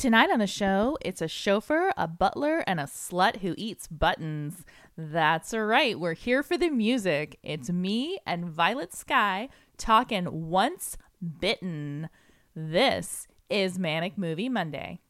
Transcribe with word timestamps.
Tonight 0.00 0.30
on 0.30 0.38
the 0.38 0.46
show, 0.46 0.96
it's 1.02 1.20
a 1.20 1.28
chauffeur, 1.28 1.92
a 1.94 2.08
butler, 2.08 2.64
and 2.66 2.80
a 2.80 2.84
slut 2.84 3.40
who 3.40 3.54
eats 3.58 3.86
buttons. 3.86 4.64
That's 4.96 5.52
right, 5.52 6.00
we're 6.00 6.14
here 6.14 6.42
for 6.42 6.56
the 6.56 6.70
music. 6.70 7.38
It's 7.42 7.68
me 7.68 8.18
and 8.26 8.46
Violet 8.46 8.94
Sky 8.94 9.50
talking 9.76 10.48
Once 10.48 10.96
Bitten. 11.20 12.08
This 12.56 13.28
is 13.50 13.78
Manic 13.78 14.16
Movie 14.16 14.48
Monday. 14.48 15.00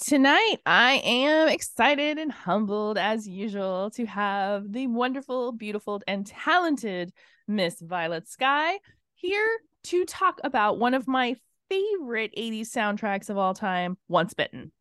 Tonight, 0.00 0.56
I 0.64 1.02
am 1.04 1.48
excited 1.48 2.16
and 2.16 2.32
humbled 2.32 2.96
as 2.96 3.28
usual 3.28 3.90
to 3.90 4.06
have 4.06 4.72
the 4.72 4.86
wonderful, 4.86 5.52
beautiful, 5.52 6.00
and 6.08 6.26
talented 6.26 7.12
Miss 7.46 7.78
Violet 7.80 8.26
Sky 8.26 8.78
here 9.14 9.58
to 9.84 10.06
talk 10.06 10.40
about 10.42 10.78
one 10.78 10.94
of 10.94 11.06
my 11.06 11.36
favorite 11.68 12.32
80s 12.36 12.70
soundtracks 12.70 13.28
of 13.28 13.36
all 13.36 13.52
time, 13.52 13.98
Once 14.08 14.32
Bitten. 14.32 14.72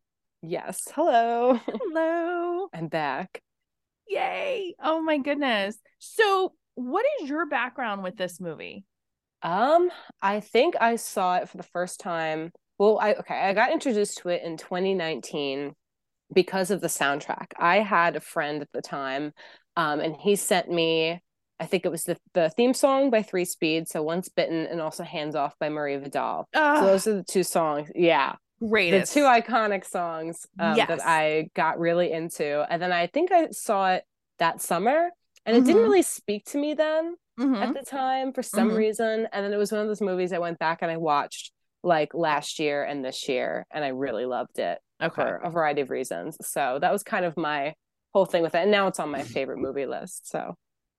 Yes. 0.42 0.88
Hello. 0.96 1.60
Hello. 1.68 2.70
I'm 2.74 2.88
back. 2.88 3.44
Yay. 4.08 4.74
Oh 4.82 5.02
my 5.02 5.18
goodness. 5.18 5.78
So, 6.00 6.54
what 6.76 7.06
is 7.22 7.30
your 7.30 7.46
background 7.46 8.04
with 8.04 8.16
this 8.16 8.40
movie? 8.40 8.86
Um, 9.42 9.92
I 10.22 10.40
think 10.40 10.76
I 10.80 10.96
saw 10.96 11.36
it 11.36 11.50
for 11.50 11.58
the 11.58 11.64
first 11.64 12.00
time 12.00 12.54
well 12.80 12.98
i 13.00 13.14
okay 13.14 13.36
i 13.36 13.54
got 13.54 13.72
introduced 13.72 14.18
to 14.18 14.30
it 14.30 14.42
in 14.44 14.58
2019 14.58 15.76
because 16.34 16.72
of 16.72 16.82
the 16.82 16.88
soundtrack 16.88 17.48
i 17.58 17.78
had 17.78 18.16
a 18.16 18.22
friend 18.22 18.62
at 18.62 18.72
the 18.74 18.82
time 18.82 19.32
um, 19.76 20.00
and 20.00 20.16
he 20.16 20.36
sent 20.36 20.70
me 20.70 21.22
i 21.60 21.66
think 21.66 21.86
it 21.86 21.92
was 21.92 22.04
the, 22.06 22.18
the 22.34 22.50
theme 22.50 22.74
song 22.74 23.12
by 23.12 23.22
three 23.22 23.46
speed 23.46 23.88
so 23.88 24.02
once 24.02 24.30
bitten 24.30 24.66
and 24.66 24.82
also 24.82 25.04
hands 25.04 25.36
off 25.36 25.54
by 25.60 25.70
maria 25.70 26.00
vidal 26.00 26.48
so 26.56 26.86
those 26.86 27.06
are 27.06 27.16
the 27.16 27.24
two 27.24 27.44
songs 27.44 27.92
yeah 27.94 28.36
great 28.60 28.92
the 28.92 29.06
two 29.06 29.24
iconic 29.24 29.86
songs 29.86 30.46
um, 30.60 30.76
yes. 30.76 30.88
that 30.88 31.02
i 31.06 31.50
got 31.54 31.80
really 31.80 32.12
into 32.12 32.66
and 32.72 32.82
then 32.82 32.92
i 32.92 33.08
think 33.08 33.32
i 33.32 33.50
saw 33.52 33.92
it 33.92 34.04
that 34.40 34.62
summer 34.62 35.10
and 35.46 35.56
it 35.56 35.60
mm-hmm. 35.60 35.68
didn't 35.68 35.84
really 35.84 36.02
speak 36.02 36.46
to 36.46 36.58
me 36.58 36.74
then 36.74 37.16
mm-hmm. 37.40 37.56
at 37.56 37.74
the 37.74 37.84
time 37.84 38.34
for 38.34 38.44
some 38.44 38.70
mm-hmm. 38.70 38.78
reason 38.78 39.28
and 39.32 39.46
then 39.46 39.54
it 39.54 39.58
was 39.58 39.72
one 39.72 39.82
of 39.82 39.88
those 39.88 40.02
movies 40.02 40.34
i 40.34 40.40
went 40.40 40.60
back 40.60 40.80
and 40.82 40.92
i 40.92 40.98
watched 40.98 41.52
like 41.84 42.14
last 42.14 42.60
year 42.60 42.84
and 42.84 43.04
this 43.04 43.28
year 43.30 43.66
and 43.72 43.84
I 43.84 43.90
really 43.90 44.26
loved 44.26 44.60
it 44.60 44.80
okay. 45.02 45.22
for 45.22 45.36
a 45.38 45.50
variety 45.50 45.82
of 45.82 45.90
reasons. 45.90 46.38
So 46.42 46.78
that 46.82 46.92
was 46.92 47.04
kind 47.04 47.26
of 47.26 47.38
my 47.38 47.74
whole 48.14 48.26
thing 48.26 48.44
with 48.44 48.56
it. 48.56 48.64
And 48.64 48.72
now 48.72 48.88
it's 48.88 49.00
on 49.00 49.12
my 49.12 49.24
favorite 49.24 49.60
movie 49.60 49.86
list. 49.86 50.30
So 50.30 50.56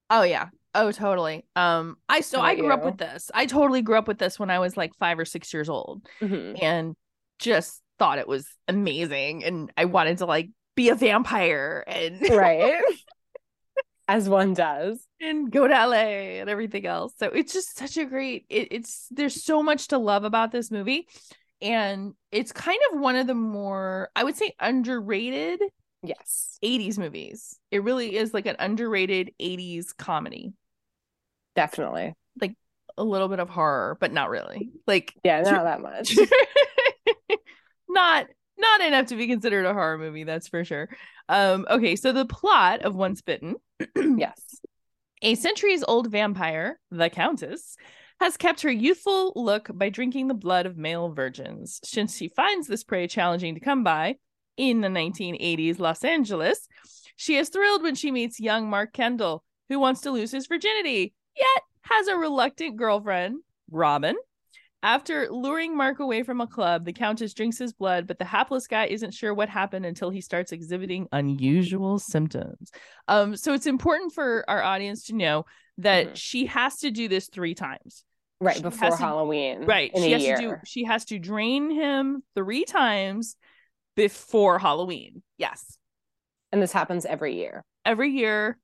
Oh 0.08 0.22
yeah. 0.22 0.48
Oh 0.74 0.90
totally. 0.92 1.44
Um 1.56 1.96
I 2.08 2.20
so 2.20 2.40
I 2.40 2.54
grew 2.54 2.66
you? 2.66 2.72
up 2.72 2.84
with 2.84 2.98
this. 2.98 3.30
I 3.34 3.46
totally 3.46 3.82
grew 3.82 3.98
up 3.98 4.08
with 4.08 4.18
this 4.18 4.38
when 4.38 4.50
I 4.50 4.58
was 4.58 4.76
like 4.76 4.92
5 4.98 5.18
or 5.18 5.24
6 5.24 5.52
years 5.52 5.68
old 5.68 6.06
mm-hmm. 6.20 6.62
and 6.62 6.94
just 7.38 7.82
thought 7.98 8.18
it 8.18 8.28
was 8.28 8.46
amazing 8.68 9.44
and 9.44 9.72
I 9.76 9.84
wanted 9.84 10.18
to 10.18 10.26
like 10.26 10.50
be 10.74 10.88
a 10.88 10.94
vampire 10.94 11.84
and 11.86 12.20
Right. 12.30 12.80
As 14.10 14.28
one 14.28 14.54
does 14.54 15.06
and 15.20 15.52
go 15.52 15.68
to 15.68 15.72
LA 15.72 16.40
and 16.40 16.50
everything 16.50 16.84
else. 16.84 17.14
So 17.16 17.26
it's 17.26 17.52
just 17.52 17.78
such 17.78 17.96
a 17.96 18.04
great 18.04 18.44
it, 18.50 18.68
it's 18.72 19.06
there's 19.12 19.44
so 19.44 19.62
much 19.62 19.88
to 19.88 19.98
love 19.98 20.24
about 20.24 20.50
this 20.50 20.72
movie 20.72 21.06
and 21.62 22.14
it's 22.32 22.50
kind 22.50 22.80
of 22.90 22.98
one 22.98 23.14
of 23.14 23.28
the 23.28 23.36
more 23.36 24.10
I 24.16 24.24
would 24.24 24.36
say 24.36 24.52
underrated 24.58 25.62
yes 26.02 26.58
80s 26.64 26.98
movies. 26.98 27.56
It 27.70 27.84
really 27.84 28.16
is 28.16 28.34
like 28.34 28.46
an 28.46 28.56
underrated 28.58 29.30
80s 29.40 29.96
comedy. 29.96 30.54
Definitely. 31.54 32.14
Like 32.40 32.56
a 32.98 33.04
little 33.04 33.28
bit 33.28 33.38
of 33.38 33.48
horror, 33.48 33.96
but 34.00 34.12
not 34.12 34.28
really. 34.28 34.70
Like 34.88 35.14
yeah, 35.22 35.42
not 35.42 35.62
that 35.64 35.80
much. 35.80 36.16
not 37.88 38.26
not 38.60 38.80
enough 38.82 39.06
to 39.06 39.16
be 39.16 39.26
considered 39.26 39.66
a 39.66 39.72
horror 39.72 39.98
movie, 39.98 40.24
that's 40.24 40.48
for 40.48 40.64
sure. 40.64 40.88
Um, 41.28 41.66
okay, 41.70 41.96
so 41.96 42.12
the 42.12 42.24
plot 42.26 42.82
of 42.82 42.94
Once 42.94 43.22
Bitten. 43.22 43.56
yes. 43.96 44.40
A 45.22 45.34
centuries 45.34 45.84
old 45.86 46.10
vampire, 46.10 46.80
the 46.90 47.10
Countess, 47.10 47.76
has 48.20 48.36
kept 48.36 48.62
her 48.62 48.70
youthful 48.70 49.32
look 49.34 49.70
by 49.72 49.88
drinking 49.88 50.28
the 50.28 50.34
blood 50.34 50.66
of 50.66 50.76
male 50.76 51.10
virgins. 51.10 51.80
Since 51.84 52.16
she 52.16 52.28
finds 52.28 52.66
this 52.66 52.84
prey 52.84 53.06
challenging 53.06 53.54
to 53.54 53.60
come 53.60 53.82
by 53.82 54.16
in 54.56 54.80
the 54.80 54.88
1980s 54.88 55.78
Los 55.78 56.04
Angeles, 56.04 56.68
she 57.16 57.36
is 57.36 57.48
thrilled 57.48 57.82
when 57.82 57.94
she 57.94 58.10
meets 58.10 58.40
young 58.40 58.68
Mark 58.68 58.92
Kendall, 58.92 59.44
who 59.68 59.78
wants 59.78 60.02
to 60.02 60.10
lose 60.10 60.32
his 60.32 60.46
virginity, 60.46 61.14
yet 61.36 61.62
has 61.82 62.08
a 62.08 62.16
reluctant 62.16 62.76
girlfriend, 62.76 63.40
Robin, 63.70 64.16
after 64.82 65.30
luring 65.30 65.76
Mark 65.76 66.00
away 66.00 66.22
from 66.22 66.40
a 66.40 66.46
club, 66.46 66.84
the 66.84 66.92
Countess 66.92 67.34
drinks 67.34 67.58
his 67.58 67.72
blood, 67.72 68.06
but 68.06 68.18
the 68.18 68.24
hapless 68.24 68.66
guy 68.66 68.86
isn't 68.86 69.12
sure 69.12 69.34
what 69.34 69.48
happened 69.48 69.84
until 69.84 70.10
he 70.10 70.20
starts 70.20 70.52
exhibiting 70.52 71.06
unusual 71.12 71.98
symptoms. 71.98 72.70
Um, 73.06 73.36
so 73.36 73.52
it's 73.52 73.66
important 73.66 74.12
for 74.14 74.44
our 74.48 74.62
audience 74.62 75.04
to 75.06 75.14
know 75.14 75.44
that 75.78 76.06
mm-hmm. 76.06 76.14
she 76.14 76.46
has 76.46 76.78
to 76.78 76.90
do 76.90 77.08
this 77.08 77.28
three 77.28 77.54
times. 77.54 78.04
Right 78.40 78.56
she 78.56 78.62
before 78.62 78.96
Halloween. 78.96 79.60
To, 79.60 79.66
right. 79.66 79.90
she 79.94 80.12
has 80.12 80.22
year. 80.22 80.36
to 80.36 80.42
do 80.42 80.54
she 80.64 80.84
has 80.84 81.04
to 81.06 81.18
drain 81.18 81.70
him 81.70 82.22
three 82.34 82.64
times 82.64 83.36
before 83.96 84.58
Halloween. 84.58 85.22
Yes. 85.36 85.76
And 86.50 86.62
this 86.62 86.72
happens 86.72 87.04
every 87.04 87.36
year. 87.36 87.64
Every 87.84 88.10
year. 88.10 88.56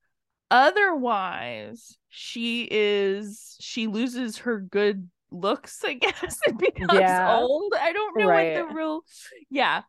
Otherwise, 0.50 1.98
she 2.08 2.66
is 2.70 3.56
she 3.60 3.86
loses 3.86 4.38
her 4.38 4.60
good 4.60 5.10
looks, 5.30 5.82
I 5.84 5.94
guess, 5.94 6.38
It 6.46 6.58
becomes 6.58 6.98
yeah. 6.98 7.36
old. 7.36 7.74
I 7.78 7.92
don't 7.92 8.18
know 8.18 8.28
right. 8.28 8.56
what 8.60 8.68
the 8.68 8.74
real 8.74 9.00
yeah. 9.50 9.82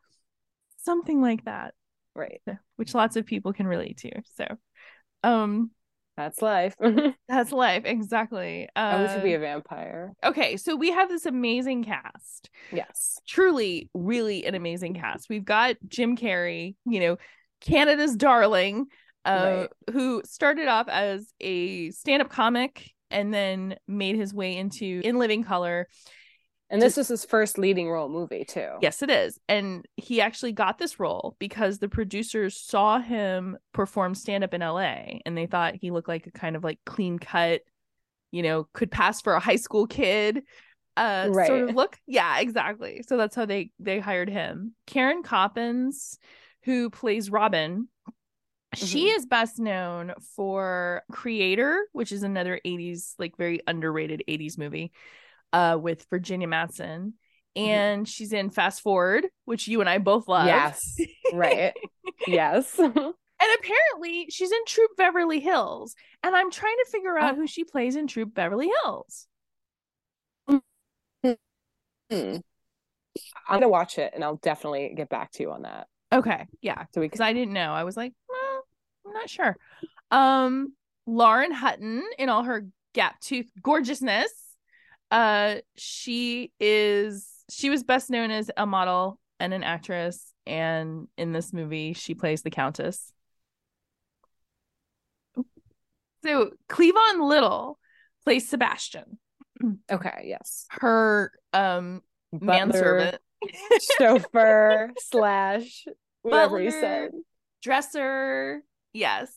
Something 0.78 1.20
like 1.20 1.44
that. 1.44 1.74
Right. 2.14 2.40
Which 2.76 2.94
lots 2.94 3.16
of 3.16 3.26
people 3.26 3.52
can 3.52 3.66
relate 3.66 3.98
to. 3.98 4.10
So 4.34 4.46
um 5.22 5.70
that's 6.18 6.42
life. 6.42 6.74
that's 7.28 7.52
life, 7.52 7.84
exactly. 7.84 8.68
Uh, 8.74 8.78
I 8.78 9.02
wish 9.02 9.12
to 9.12 9.20
be 9.20 9.34
a 9.34 9.38
vampire. 9.38 10.14
Okay, 10.24 10.56
so 10.56 10.74
we 10.74 10.90
have 10.90 11.08
this 11.08 11.26
amazing 11.26 11.84
cast. 11.84 12.50
Yes. 12.72 13.20
Truly, 13.24 13.88
really 13.94 14.44
an 14.44 14.56
amazing 14.56 14.94
cast. 14.94 15.28
We've 15.30 15.44
got 15.44 15.76
Jim 15.86 16.16
Carrey, 16.16 16.74
you 16.86 16.98
know, 16.98 17.18
Canada's 17.60 18.16
darling, 18.16 18.86
uh, 19.24 19.68
right. 19.68 19.94
who 19.94 20.22
started 20.24 20.66
off 20.66 20.88
as 20.88 21.32
a 21.40 21.92
stand-up 21.92 22.30
comic 22.30 22.90
and 23.10 23.32
then 23.32 23.76
made 23.86 24.16
his 24.16 24.34
way 24.34 24.56
into 24.56 25.00
In 25.04 25.18
Living 25.18 25.44
Color. 25.44 25.88
And 26.70 26.82
this 26.82 26.98
was 26.98 27.08
his 27.08 27.24
first 27.24 27.56
leading 27.56 27.88
role 27.88 28.10
movie, 28.10 28.44
too. 28.44 28.72
Yes, 28.82 29.00
it 29.02 29.08
is. 29.08 29.38
And 29.48 29.86
he 29.96 30.20
actually 30.20 30.52
got 30.52 30.76
this 30.76 31.00
role 31.00 31.34
because 31.38 31.78
the 31.78 31.88
producers 31.88 32.60
saw 32.60 32.98
him 32.98 33.56
perform 33.72 34.14
stand 34.14 34.44
up 34.44 34.52
in 34.52 34.60
LA 34.60 35.20
and 35.24 35.36
they 35.36 35.46
thought 35.46 35.76
he 35.80 35.90
looked 35.90 36.08
like 36.08 36.26
a 36.26 36.30
kind 36.30 36.56
of 36.56 36.64
like 36.64 36.78
clean 36.84 37.18
cut, 37.18 37.62
you 38.32 38.42
know, 38.42 38.68
could 38.74 38.90
pass 38.90 39.22
for 39.22 39.32
a 39.32 39.40
high 39.40 39.56
school 39.56 39.86
kid 39.86 40.42
uh 40.98 41.28
right. 41.30 41.46
sort 41.46 41.68
of 41.68 41.74
look. 41.74 41.96
Yeah, 42.06 42.40
exactly. 42.40 43.02
So 43.08 43.16
that's 43.16 43.36
how 43.36 43.46
they 43.46 43.70
they 43.78 44.00
hired 44.00 44.28
him. 44.28 44.74
Karen 44.86 45.22
Kopins, 45.22 46.18
who 46.64 46.90
plays 46.90 47.30
Robin, 47.30 47.88
she 48.78 49.08
mm-hmm. 49.08 49.16
is 49.18 49.26
best 49.26 49.58
known 49.58 50.14
for 50.36 51.02
Creator, 51.10 51.86
which 51.92 52.12
is 52.12 52.22
another 52.22 52.60
80s, 52.64 53.14
like 53.18 53.36
very 53.36 53.60
underrated 53.66 54.24
80s 54.28 54.58
movie 54.58 54.92
uh, 55.52 55.78
with 55.80 56.06
Virginia 56.10 56.48
Madsen. 56.48 57.12
Mm-hmm. 57.56 57.60
And 57.60 58.00
mm-hmm. 58.00 58.04
she's 58.04 58.32
in 58.32 58.50
Fast 58.50 58.82
Forward, 58.82 59.26
which 59.44 59.68
you 59.68 59.80
and 59.80 59.88
I 59.88 59.98
both 59.98 60.28
love. 60.28 60.46
Yes. 60.46 60.96
Right. 61.32 61.74
yes. 62.26 62.80
And 63.40 63.50
apparently 63.60 64.26
she's 64.30 64.50
in 64.50 64.64
Troop 64.66 64.90
Beverly 64.96 65.38
Hills. 65.38 65.94
And 66.24 66.34
I'm 66.34 66.50
trying 66.50 66.76
to 66.84 66.90
figure 66.90 67.16
out 67.16 67.34
oh. 67.34 67.36
who 67.36 67.46
she 67.46 67.62
plays 67.62 67.94
in 67.94 68.08
Troop 68.08 68.34
Beverly 68.34 68.68
Hills. 68.82 69.28
Mm-hmm. 70.50 71.34
I'm 72.10 72.42
gonna 73.48 73.68
watch 73.68 73.98
it 73.98 74.12
and 74.14 74.24
I'll 74.24 74.36
definitely 74.36 74.92
get 74.96 75.08
back 75.08 75.30
to 75.32 75.42
you 75.42 75.52
on 75.52 75.62
that. 75.62 75.86
Okay. 76.12 76.46
Yeah. 76.62 76.84
So 76.94 77.00
because 77.00 77.20
I 77.20 77.32
didn't 77.32 77.52
know. 77.52 77.72
I 77.72 77.84
was 77.84 77.96
like, 77.96 78.12
I'm 79.08 79.14
not 79.14 79.30
sure. 79.30 79.56
Um, 80.10 80.74
Lauren 81.06 81.52
Hutton 81.52 82.04
in 82.18 82.28
all 82.28 82.44
her 82.44 82.66
gap 82.94 83.20
tooth 83.20 83.50
gorgeousness. 83.62 84.30
Uh, 85.10 85.56
she 85.76 86.52
is 86.60 87.26
she 87.50 87.70
was 87.70 87.82
best 87.82 88.10
known 88.10 88.30
as 88.30 88.50
a 88.56 88.66
model 88.66 89.18
and 89.40 89.54
an 89.54 89.62
actress, 89.62 90.32
and 90.46 91.08
in 91.16 91.32
this 91.32 91.52
movie, 91.52 91.94
she 91.94 92.14
plays 92.14 92.42
the 92.42 92.50
Countess. 92.50 93.12
So 96.24 96.50
Cleavon 96.68 97.26
Little 97.28 97.78
plays 98.24 98.48
Sebastian. 98.48 99.18
Okay, 99.90 100.24
yes. 100.26 100.66
Her 100.70 101.32
um 101.52 102.02
Butler, 102.32 102.46
manservant. 102.46 103.18
chauffeur 103.98 104.92
slash 104.98 105.84
whatever 106.22 106.60
you 106.62 106.70
said. 106.70 107.10
Dresser, 107.60 108.62
yes. 108.98 109.32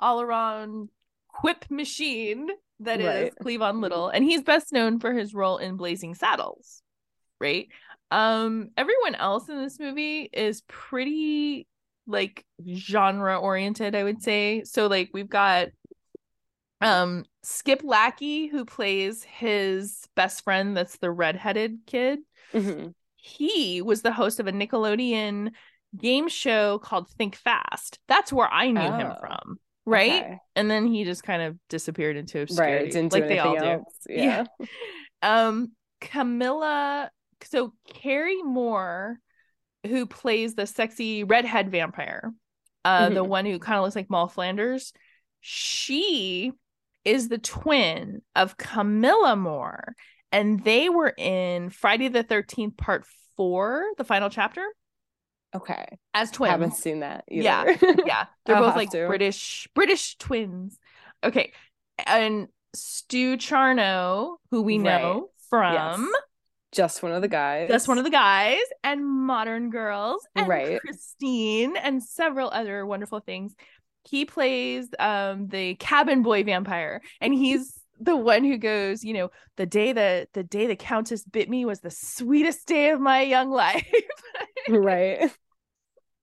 All 0.00 0.20
around 0.20 0.88
quip 1.28 1.64
machine 1.70 2.48
that 2.80 3.00
right. 3.00 3.28
is 3.28 3.34
Cleavon 3.40 3.80
Little. 3.80 4.08
And 4.08 4.24
he's 4.24 4.42
best 4.42 4.72
known 4.72 4.98
for 4.98 5.12
his 5.12 5.34
role 5.34 5.58
in 5.58 5.76
Blazing 5.76 6.14
Saddles. 6.14 6.82
Right? 7.40 7.68
Um, 8.10 8.70
everyone 8.76 9.14
else 9.14 9.48
in 9.48 9.60
this 9.60 9.80
movie 9.80 10.28
is 10.32 10.62
pretty 10.68 11.66
like 12.06 12.44
genre 12.74 13.38
oriented, 13.38 13.94
I 13.94 14.04
would 14.04 14.22
say. 14.22 14.64
So 14.64 14.86
like 14.86 15.10
we've 15.12 15.28
got 15.28 15.68
um 16.80 17.24
Skip 17.42 17.82
Lackey 17.84 18.48
who 18.48 18.64
plays 18.64 19.22
his 19.22 20.04
best 20.14 20.44
friend 20.44 20.76
that's 20.76 20.98
the 20.98 21.10
redheaded 21.10 21.78
kid. 21.86 22.20
Mm-hmm. 22.52 22.88
He 23.16 23.82
was 23.82 24.02
the 24.02 24.12
host 24.12 24.40
of 24.40 24.48
a 24.48 24.52
Nickelodeon 24.52 25.52
game 25.96 26.28
show 26.28 26.78
called 26.78 27.08
Think 27.10 27.36
Fast. 27.36 27.98
That's 28.08 28.32
where 28.32 28.48
I 28.52 28.70
knew 28.70 28.80
oh, 28.80 28.92
him 28.92 29.12
from. 29.20 29.58
Right. 29.84 30.22
Okay. 30.22 30.38
And 30.56 30.70
then 30.70 30.86
he 30.86 31.04
just 31.04 31.22
kind 31.22 31.42
of 31.42 31.56
disappeared 31.68 32.16
into 32.16 32.42
obscurity. 32.42 32.98
Right. 32.98 33.12
like 33.12 33.28
they 33.28 33.38
all 33.38 33.56
else. 33.56 33.84
do. 34.06 34.14
Yeah. 34.14 34.44
yeah. 34.58 34.66
Um 35.22 35.72
Camilla 36.00 37.10
so 37.44 37.72
Carey 37.86 38.42
More, 38.42 39.18
who 39.86 40.06
plays 40.06 40.54
the 40.54 40.66
sexy 40.66 41.24
redhead 41.24 41.70
vampire, 41.70 42.32
uh, 42.84 43.06
mm-hmm. 43.06 43.14
the 43.14 43.24
one 43.24 43.46
who 43.46 43.58
kind 43.58 43.78
of 43.78 43.84
looks 43.84 43.96
like 43.96 44.10
Moll 44.10 44.28
Flanders, 44.28 44.92
she 45.40 46.52
is 47.04 47.28
the 47.28 47.38
twin 47.38 48.22
of 48.36 48.56
Camilla 48.56 49.36
More, 49.36 49.94
and 50.30 50.62
they 50.62 50.88
were 50.88 51.12
in 51.16 51.70
Friday 51.70 52.08
the 52.08 52.22
Thirteenth 52.22 52.76
Part 52.76 53.04
Four, 53.36 53.86
the 53.98 54.04
final 54.04 54.30
chapter. 54.30 54.64
Okay, 55.54 55.98
as 56.14 56.30
twins. 56.30 56.48
I 56.48 56.52
haven't 56.52 56.74
seen 56.74 57.00
that. 57.00 57.24
Either. 57.28 57.42
Yeah, 57.44 57.76
yeah, 58.06 58.26
they're 58.46 58.56
both 58.56 58.76
like 58.76 58.90
to. 58.90 59.06
British 59.06 59.68
British 59.74 60.16
twins. 60.16 60.78
Okay, 61.22 61.52
and 62.06 62.48
Stu 62.74 63.36
Charno, 63.36 64.36
who 64.50 64.62
we 64.62 64.78
right. 64.78 65.02
know 65.02 65.30
from. 65.50 65.74
Yes 65.74 66.22
just 66.72 67.02
one 67.02 67.12
of 67.12 67.22
the 67.22 67.28
guys. 67.28 67.68
Just 67.68 67.86
one 67.86 67.98
of 67.98 68.04
the 68.04 68.10
guys 68.10 68.62
and 68.82 69.06
Modern 69.06 69.70
Girls 69.70 70.26
and 70.34 70.48
right. 70.48 70.80
Christine 70.80 71.76
and 71.76 72.02
several 72.02 72.50
other 72.50 72.84
wonderful 72.84 73.20
things. 73.20 73.54
He 74.04 74.24
plays 74.24 74.88
um 74.98 75.48
the 75.48 75.76
cabin 75.76 76.22
boy 76.22 76.42
vampire 76.42 77.02
and 77.20 77.32
he's 77.32 77.78
the 78.00 78.16
one 78.16 78.42
who 78.42 78.56
goes, 78.56 79.04
you 79.04 79.12
know, 79.12 79.30
the 79.56 79.66
day 79.66 79.92
that 79.92 80.32
the 80.32 80.42
day 80.42 80.66
the 80.66 80.74
countess 80.74 81.24
bit 81.24 81.48
me 81.48 81.64
was 81.64 81.80
the 81.80 81.90
sweetest 81.90 82.66
day 82.66 82.90
of 82.90 83.00
my 83.00 83.20
young 83.20 83.50
life. 83.52 83.86
right. 84.68 85.30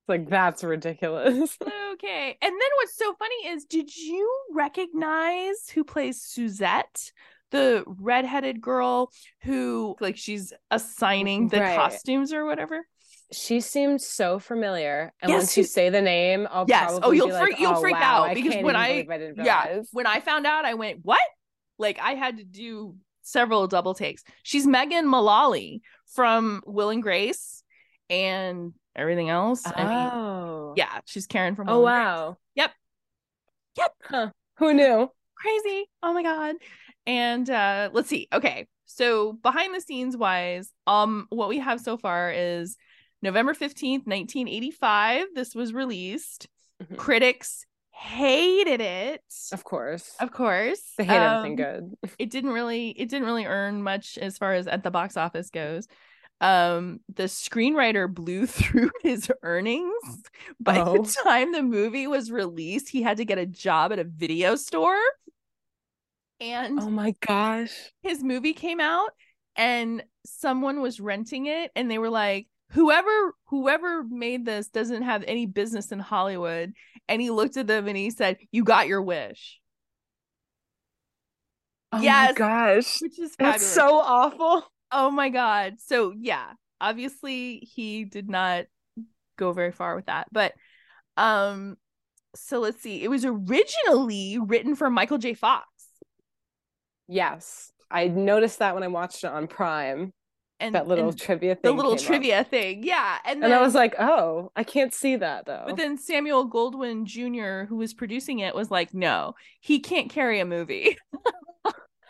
Like 0.09 0.27
that's 0.27 0.63
ridiculous. 0.63 1.57
okay. 1.94 2.38
And 2.41 2.51
then 2.51 2.69
what's 2.77 2.97
so 2.97 3.13
funny 3.13 3.47
is 3.47 3.65
did 3.65 3.95
you 3.95 4.29
recognize 4.51 5.69
who 5.73 5.83
plays 5.83 6.21
Suzette? 6.21 7.11
the 7.51 7.83
redheaded 7.88 8.61
girl 8.61 9.11
who 9.41 9.95
like 10.00 10.17
she's 10.17 10.53
assigning 10.71 11.47
the 11.47 11.59
right. 11.59 11.75
costumes 11.75 12.33
or 12.33 12.45
whatever 12.45 12.85
she 13.31 13.59
seemed 13.59 14.01
so 14.01 14.39
familiar 14.39 15.13
and 15.21 15.29
yes, 15.29 15.39
once 15.39 15.57
you 15.57 15.63
say 15.63 15.89
the 15.89 16.01
name 16.01 16.47
i'll 16.51 16.65
yes 16.67 17.00
oh 17.03 17.12
you'll 17.12 17.29
freak 17.29 17.53
like, 17.53 17.59
you'll 17.59 17.75
oh, 17.75 17.81
freak 17.81 17.95
wow, 17.95 18.25
out 18.25 18.35
because 18.35 18.63
when 18.63 18.75
i, 18.75 19.05
I 19.09 19.31
yeah 19.38 19.81
when 19.91 20.07
i 20.07 20.19
found 20.19 20.45
out 20.45 20.65
i 20.65 20.73
went 20.73 21.00
what 21.03 21.19
like 21.77 22.00
i 22.00 22.12
had 22.12 22.38
to 22.38 22.44
do 22.44 22.95
several 23.21 23.67
double 23.67 23.94
takes 23.94 24.23
she's 24.44 24.65
megan 24.65 25.07
mullally 25.07 25.81
from 26.13 26.62
will 26.65 26.89
and 26.89 27.03
grace 27.03 27.63
and 28.09 28.73
everything 28.95 29.30
else 29.30 29.63
oh 29.65 29.71
I 29.75 29.83
mean, 29.83 30.74
yeah 30.77 31.00
she's 31.06 31.27
karen 31.27 31.56
from 31.56 31.69
oh 31.69 31.80
wow 31.80 32.38
yep 32.56 32.71
yep 33.77 33.91
huh. 34.03 34.30
who 34.57 34.74
knew 34.74 35.09
crazy 35.36 35.86
oh 36.03 36.13
my 36.13 36.24
god 36.24 36.56
and 37.09 37.50
uh 37.50 37.89
let's 37.91 38.07
see. 38.07 38.27
Okay. 38.31 38.68
So 38.86 39.33
behind 39.33 39.74
the 39.74 39.81
scenes 39.81 40.15
wise, 40.15 40.71
um 40.86 41.25
what 41.30 41.50
we 41.50 41.59
have 41.59 41.81
so 41.81 41.97
far 41.97 42.31
is 42.31 42.77
November 43.21 43.53
15th, 43.53 44.06
1985 44.06 45.27
this 45.33 45.56
was 45.56 45.74
released. 45.74 46.47
Mm-hmm. 46.81 46.95
Critics 46.95 47.65
hated 47.91 48.80
it. 48.80 49.24
Of 49.51 49.63
course. 49.63 50.15
Of 50.19 50.31
course. 50.31 50.81
They 50.97 51.03
hate 51.03 51.18
um, 51.18 51.38
everything 51.38 51.56
good. 51.56 52.12
it 52.19 52.30
didn't 52.30 52.51
really 52.51 52.89
it 52.89 53.09
didn't 53.09 53.25
really 53.25 53.45
earn 53.45 53.81
much 53.81 54.19
as 54.19 54.38
far 54.38 54.53
as 54.53 54.68
at 54.68 54.83
the 54.83 54.91
box 54.91 55.18
office 55.18 55.50
goes. 55.50 55.88
Um 56.41 57.00
the 57.13 57.24
screenwriter 57.24 58.12
blew 58.13 58.45
through 58.47 58.91
his 59.01 59.31
earnings. 59.44 59.94
By 60.59 60.80
oh. 60.80 61.01
the 61.03 61.18
time 61.24 61.51
the 61.51 61.63
movie 61.63 62.07
was 62.07 62.31
released, 62.31 62.89
he 62.89 63.01
had 63.01 63.18
to 63.18 63.25
get 63.25 63.38
a 63.38 63.45
job 63.45 63.91
at 63.91 64.00
a 64.00 64.03
video 64.03 64.56
store 64.56 65.00
and 66.39 66.80
oh 66.80 66.89
my 66.89 67.13
gosh 67.25 67.91
his 68.01 68.24
movie 68.24 68.53
came 68.53 68.80
out 68.80 69.12
and 69.56 70.03
someone 70.25 70.81
was 70.81 71.00
renting 71.00 71.47
it 71.47 71.71
and 71.75 71.89
they 71.89 71.97
were 71.97 72.09
like 72.09 72.47
whoever 72.71 73.33
whoever 73.47 74.03
made 74.03 74.45
this 74.45 74.68
doesn't 74.69 75.01
have 75.01 75.24
any 75.27 75.45
business 75.45 75.91
in 75.91 76.00
hollywood 76.00 76.74
and 77.07 77.21
he 77.21 77.30
looked 77.30 77.57
at 77.57 77.68
them 77.68 77.88
and 77.88 77.97
he 77.97 78.09
said 78.09 78.38
you 78.51 78.63
got 78.63 78.88
your 78.88 79.01
wish 79.01 79.59
oh 81.91 82.01
yes 82.01 82.38
gosh 82.38 83.01
which 83.01 83.19
is 83.19 83.36
fabulous. 83.36 83.62
that's 83.62 83.65
so 83.65 84.00
awful 84.00 84.63
oh 84.91 85.12
my 85.12 85.30
god 85.30 85.75
so 85.80 86.13
yeah 86.18 86.51
obviously 86.81 87.57
he 87.57 88.06
did 88.06 88.30
not 88.30 88.65
go 89.38 89.51
very 89.51 89.71
far 89.71 89.95
with 89.95 90.06
that 90.07 90.27
but 90.31 90.53
um 91.18 91.75
so 92.36 92.59
let's 92.59 92.81
see 92.81 93.03
it 93.03 93.09
was 93.09 93.25
originally 93.25 94.38
written 94.39 94.75
for 94.75 94.89
michael 94.89 95.18
j 95.18 95.33
fox 95.33 95.65
Yes. 97.09 97.74
I 97.91 98.07
noticed 98.07 98.59
that 98.59 98.75
when 98.75 98.83
I 98.83 98.88
watched 98.88 99.24
it 99.24 99.31
on 99.31 99.47
Prime. 99.47 100.13
And 100.62 100.75
that 100.75 100.88
little 100.88 101.09
and 101.09 101.19
trivia 101.19 101.56
thing. 101.56 101.62
The 101.63 101.71
little 101.71 101.97
trivia 101.97 102.41
up. 102.41 102.50
thing. 102.50 102.83
Yeah. 102.83 103.18
And, 103.25 103.41
then, 103.41 103.51
and 103.51 103.59
I 103.59 103.63
was 103.63 103.74
like, 103.74 103.95
oh, 103.97 104.51
I 104.56 104.63
can't 104.63 104.94
see 104.94 105.15
that 105.15 105.45
though. 105.45 105.63
But 105.65 105.77
then 105.77 105.97
Samuel 105.97 106.50
Goldwyn 106.50 107.06
Jr., 107.06 107.68
who 107.68 107.77
was 107.77 107.94
producing 107.94 108.39
it, 108.39 108.53
was 108.53 108.69
like, 108.69 108.94
no, 108.94 109.36
he 109.62 109.80
can't 109.80 110.10
carry 110.10 110.39
a 110.39 110.46
movie. 110.46 110.98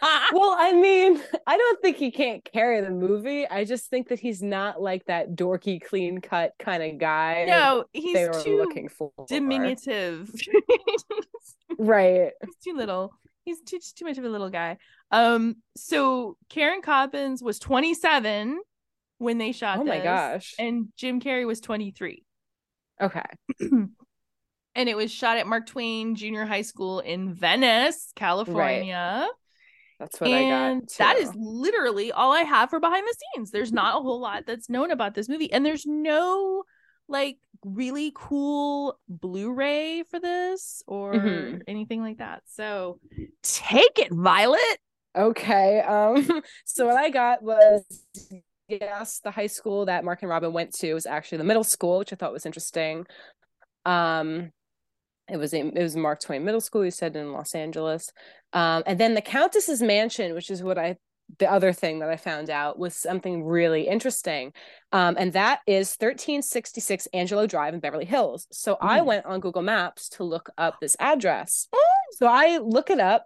well, 0.33 0.55
I 0.57 0.73
mean, 0.73 1.21
I 1.47 1.57
don't 1.57 1.81
think 1.81 1.97
he 1.97 2.11
can't 2.11 2.43
carry 2.43 2.81
the 2.81 2.89
movie. 2.89 3.47
I 3.47 3.65
just 3.65 3.89
think 3.89 4.09
that 4.09 4.19
he's 4.19 4.41
not 4.41 4.81
like 4.81 5.05
that 5.05 5.35
dorky, 5.35 5.81
clean 5.81 6.21
cut 6.21 6.53
kind 6.59 6.83
of 6.83 6.97
guy. 6.97 7.45
No, 7.47 7.85
he's 7.91 8.43
too 8.43 8.57
looking 8.57 8.89
for 8.89 9.11
diminutive. 9.27 10.31
right. 11.77 12.31
He's 12.43 12.55
too 12.63 12.75
little 12.75 13.13
he's 13.49 13.61
too 13.61 13.79
too 13.95 14.05
much 14.05 14.17
of 14.17 14.23
a 14.23 14.29
little 14.29 14.49
guy. 14.49 14.77
Um, 15.11 15.57
so 15.75 16.37
Karen 16.49 16.81
Kopins 16.81 17.41
was 17.41 17.59
27 17.59 18.59
when 19.17 19.37
they 19.37 19.51
shot. 19.51 19.79
Oh 19.79 19.83
my 19.83 19.97
this, 19.97 20.03
gosh! 20.03 20.55
And 20.59 20.89
Jim 20.95 21.19
Carrey 21.19 21.45
was 21.45 21.59
23. 21.59 22.23
Okay. 23.01 23.21
and 23.59 23.89
it 24.75 24.95
was 24.95 25.11
shot 25.11 25.37
at 25.37 25.47
Mark 25.47 25.65
Twain 25.67 26.15
Junior 26.15 26.45
High 26.45 26.61
School 26.61 26.99
in 26.99 27.33
Venice, 27.33 28.11
California. 28.15 29.27
Right. 29.27 29.29
That's 29.99 30.19
what 30.21 30.29
and 30.29 30.53
I 30.53 30.73
got. 30.73 30.87
Too. 30.87 30.95
That 30.99 31.17
is 31.17 31.31
literally 31.35 32.11
all 32.11 32.31
I 32.31 32.41
have 32.41 32.69
for 32.69 32.79
behind 32.79 33.05
the 33.05 33.15
scenes. 33.35 33.51
There's 33.51 33.73
not 33.73 33.97
a 33.97 34.01
whole 34.01 34.19
lot 34.19 34.45
that's 34.47 34.69
known 34.69 34.91
about 34.91 35.13
this 35.13 35.27
movie, 35.27 35.51
and 35.51 35.65
there's 35.65 35.85
no 35.85 36.63
like 37.09 37.37
really 37.65 38.11
cool 38.15 38.97
Blu-ray 39.09 40.03
for 40.03 40.19
this 40.19 40.83
or 40.87 41.13
mm-hmm. 41.13 41.57
anything 41.67 42.01
like 42.01 42.19
that. 42.19 42.43
So 42.45 42.99
take 43.43 43.99
it, 43.99 44.11
Violet. 44.11 44.77
Okay. 45.17 45.81
Um 45.81 46.43
so 46.65 46.85
what 46.85 46.97
I 46.97 47.09
got 47.09 47.41
was 47.41 47.83
yes, 48.67 49.19
the 49.23 49.31
high 49.31 49.47
school 49.47 49.85
that 49.85 50.05
Mark 50.05 50.21
and 50.21 50.29
Robin 50.29 50.53
went 50.53 50.73
to 50.75 50.93
was 50.93 51.05
actually 51.05 51.39
the 51.39 51.43
middle 51.43 51.63
school, 51.63 51.99
which 51.99 52.13
I 52.13 52.15
thought 52.15 52.31
was 52.31 52.45
interesting. 52.45 53.05
Um 53.85 54.51
it 55.31 55.37
was 55.37 55.53
a, 55.53 55.59
it 55.59 55.81
was 55.81 55.95
Mark 55.95 56.21
Twain 56.21 56.43
Middle 56.43 56.61
School, 56.61 56.81
he 56.81 56.91
said 56.91 57.15
in 57.15 57.33
Los 57.33 57.55
Angeles. 57.55 58.11
Um, 58.53 58.83
and 58.85 58.99
then 58.99 59.13
the 59.13 59.21
Countess's 59.21 59.81
mansion, 59.81 60.33
which 60.33 60.49
is 60.49 60.63
what 60.63 60.77
I 60.77 60.97
the 61.37 61.51
other 61.51 61.71
thing 61.71 61.99
that 61.99 62.09
I 62.09 62.17
found 62.17 62.49
out 62.49 62.79
was 62.79 62.95
something 62.95 63.43
really 63.43 63.87
interesting. 63.87 64.51
Um, 64.91 65.15
and 65.19 65.33
that 65.33 65.59
is 65.67 65.95
1366 65.99 67.07
Angelo 67.13 67.45
Drive 67.45 67.73
in 67.73 67.79
Beverly 67.79 68.05
Hills. 68.05 68.47
So 68.51 68.73
mm. 68.73 68.77
I 68.81 69.01
went 69.01 69.25
on 69.25 69.39
Google 69.39 69.61
Maps 69.61 70.09
to 70.09 70.23
look 70.23 70.49
up 70.57 70.79
this 70.79 70.95
address. 70.99 71.67
Mm. 71.73 72.17
So 72.17 72.27
I 72.27 72.57
look 72.57 72.89
it 72.89 72.99
up 72.99 73.25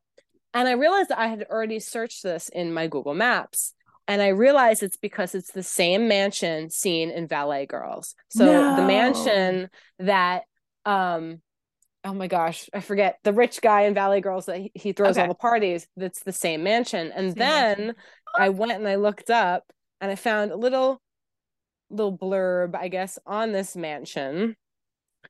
and 0.53 0.67
I 0.67 0.73
realized 0.73 1.09
that 1.09 1.19
I 1.19 1.27
had 1.27 1.45
already 1.49 1.79
searched 1.79 2.23
this 2.23 2.49
in 2.49 2.73
my 2.73 2.87
Google 2.87 3.13
Maps. 3.13 3.73
And 4.05 4.21
I 4.21 4.29
realized 4.29 4.83
it's 4.83 4.97
because 4.97 5.33
it's 5.33 5.53
the 5.53 5.63
same 5.63 6.09
mansion 6.09 6.69
seen 6.69 7.09
in 7.09 7.27
Valet 7.27 7.67
Girls. 7.67 8.15
So 8.29 8.45
no. 8.45 8.75
the 8.75 8.85
mansion 8.85 9.69
that 9.99 10.43
um 10.85 11.41
oh 12.03 12.13
my 12.13 12.27
gosh, 12.27 12.69
I 12.73 12.81
forget 12.81 13.17
the 13.23 13.33
rich 13.33 13.61
guy 13.61 13.81
in 13.81 13.93
Valet 13.93 14.21
Girls 14.21 14.47
that 14.47 14.57
he, 14.57 14.71
he 14.73 14.91
throws 14.91 15.17
okay. 15.17 15.21
all 15.21 15.27
the 15.27 15.35
parties. 15.35 15.87
That's 15.95 16.23
the 16.23 16.33
same 16.33 16.63
mansion. 16.63 17.11
And 17.13 17.29
same 17.29 17.39
then 17.39 17.77
mansion. 17.77 17.95
I 18.37 18.49
went 18.49 18.73
and 18.73 18.87
I 18.87 18.95
looked 18.95 19.29
up 19.29 19.63
and 20.01 20.11
I 20.11 20.15
found 20.15 20.51
a 20.51 20.57
little 20.57 21.01
little 21.89 22.17
blurb, 22.17 22.75
I 22.75 22.87
guess, 22.87 23.19
on 23.25 23.51
this 23.51 23.75
mansion. 23.75 24.55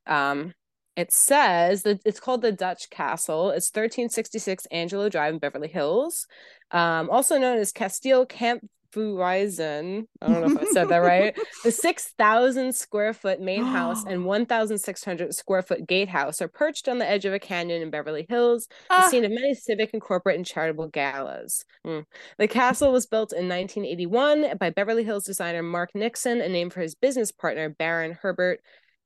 Um, 0.08 0.53
it 0.96 1.12
says 1.12 1.84
that 1.84 2.01
it's 2.06 2.20
called 2.20 2.42
the 2.42 2.51
Dutch 2.51 2.89
Castle. 2.89 3.50
It's 3.50 3.70
1366 3.70 4.65
Angelo 4.68 5.10
Drive 5.10 5.34
in 5.34 5.39
Beverly 5.39 5.68
Hills, 5.68 6.27
um, 6.72 7.10
also 7.10 7.38
known 7.38 7.58
as 7.58 7.72
Castile 7.72 8.25
Camp 8.25 8.68
Fuizen. 8.94 10.06
I 10.22 10.28
don't 10.28 10.42
know 10.42 10.62
if 10.62 10.68
I 10.68 10.72
said 10.72 10.90
that 10.90 10.98
right. 10.98 11.38
The 11.64 11.72
6,000 11.72 12.76
square 12.76 13.14
foot 13.14 13.40
main 13.40 13.64
house 13.64 14.04
and 14.08 14.26
1,600 14.26 15.34
square 15.34 15.62
foot 15.62 15.88
gatehouse 15.88 16.42
are 16.42 16.48
perched 16.48 16.88
on 16.88 17.00
the 17.00 17.10
edge 17.10 17.26
of 17.26 17.34
a 17.34 17.40
canyon 17.40 17.82
in 17.82 17.90
Beverly 17.90 18.26
Hills, 18.30 18.68
the 18.90 18.96
ah. 18.96 19.08
scene 19.08 19.26
of 19.26 19.32
many 19.32 19.54
civic 19.54 19.92
and 19.94 20.02
corporate 20.02 20.36
and 20.36 20.46
charitable 20.46 20.88
galas. 20.88 21.66
Mm. 21.86 22.06
The 22.38 22.48
castle 22.48 22.92
was 22.92 23.06
built 23.06 23.32
in 23.32 23.50
1981 23.50 24.58
by 24.58 24.70
Beverly 24.70 25.04
Hills 25.04 25.26
designer 25.26 25.64
Mark 25.64 25.92
Nixon, 25.96 26.42
a 26.42 26.50
name 26.50 26.70
for 26.70 26.82
his 26.82 26.96
business 26.96 27.32
partner, 27.32 27.70
Baron 27.70 28.18
Herbert 28.22 28.62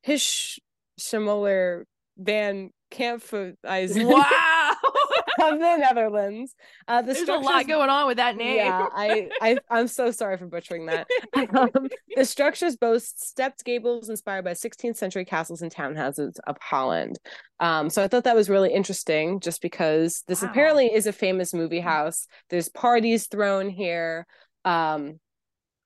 Hischmoller 0.06 1.84
Van 2.18 2.72
Kampfuizen. 2.92 3.56
Wow. 4.08 4.57
Of 5.40 5.60
the 5.60 5.78
Netherlands. 5.78 6.56
Uh, 6.88 7.02
the 7.02 7.14
There's 7.14 7.30
a 7.30 7.34
lot 7.34 7.68
going 7.68 7.90
on 7.90 8.08
with 8.08 8.18
that 8.18 8.36
name. 8.36 8.58
Yeah, 8.58 8.88
I, 8.94 9.30
I 9.42 9.58
I'm 9.70 9.88
so 9.88 10.12
sorry 10.12 10.38
for 10.38 10.48
butchering 10.48 10.88
that. 10.88 11.08
um, 11.56 11.90
the 12.16 12.26
structures 12.26 12.76
boast 12.76 13.26
stepped 13.26 13.64
gables 13.64 14.10
inspired 14.10 14.46
by 14.46 14.52
16th 14.52 14.98
century 14.98 15.26
castles 15.26 15.62
and 15.62 15.74
townhouses 15.74 16.38
of 16.48 16.58
Holland. 16.62 17.20
Um, 17.60 17.90
so 17.90 18.04
I 18.04 18.08
thought 18.08 18.26
that 18.26 18.36
was 18.36 18.50
really 18.50 18.74
interesting, 18.74 19.40
just 19.40 19.62
because 19.62 20.24
this 20.28 20.42
wow. 20.42 20.50
apparently 20.50 20.94
is 20.94 21.08
a 21.08 21.14
famous 21.14 21.54
movie 21.54 21.80
house. 21.80 22.28
There's 22.50 22.70
parties 22.70 23.28
thrown 23.28 23.70
here. 23.70 24.28
Um, 24.66 25.20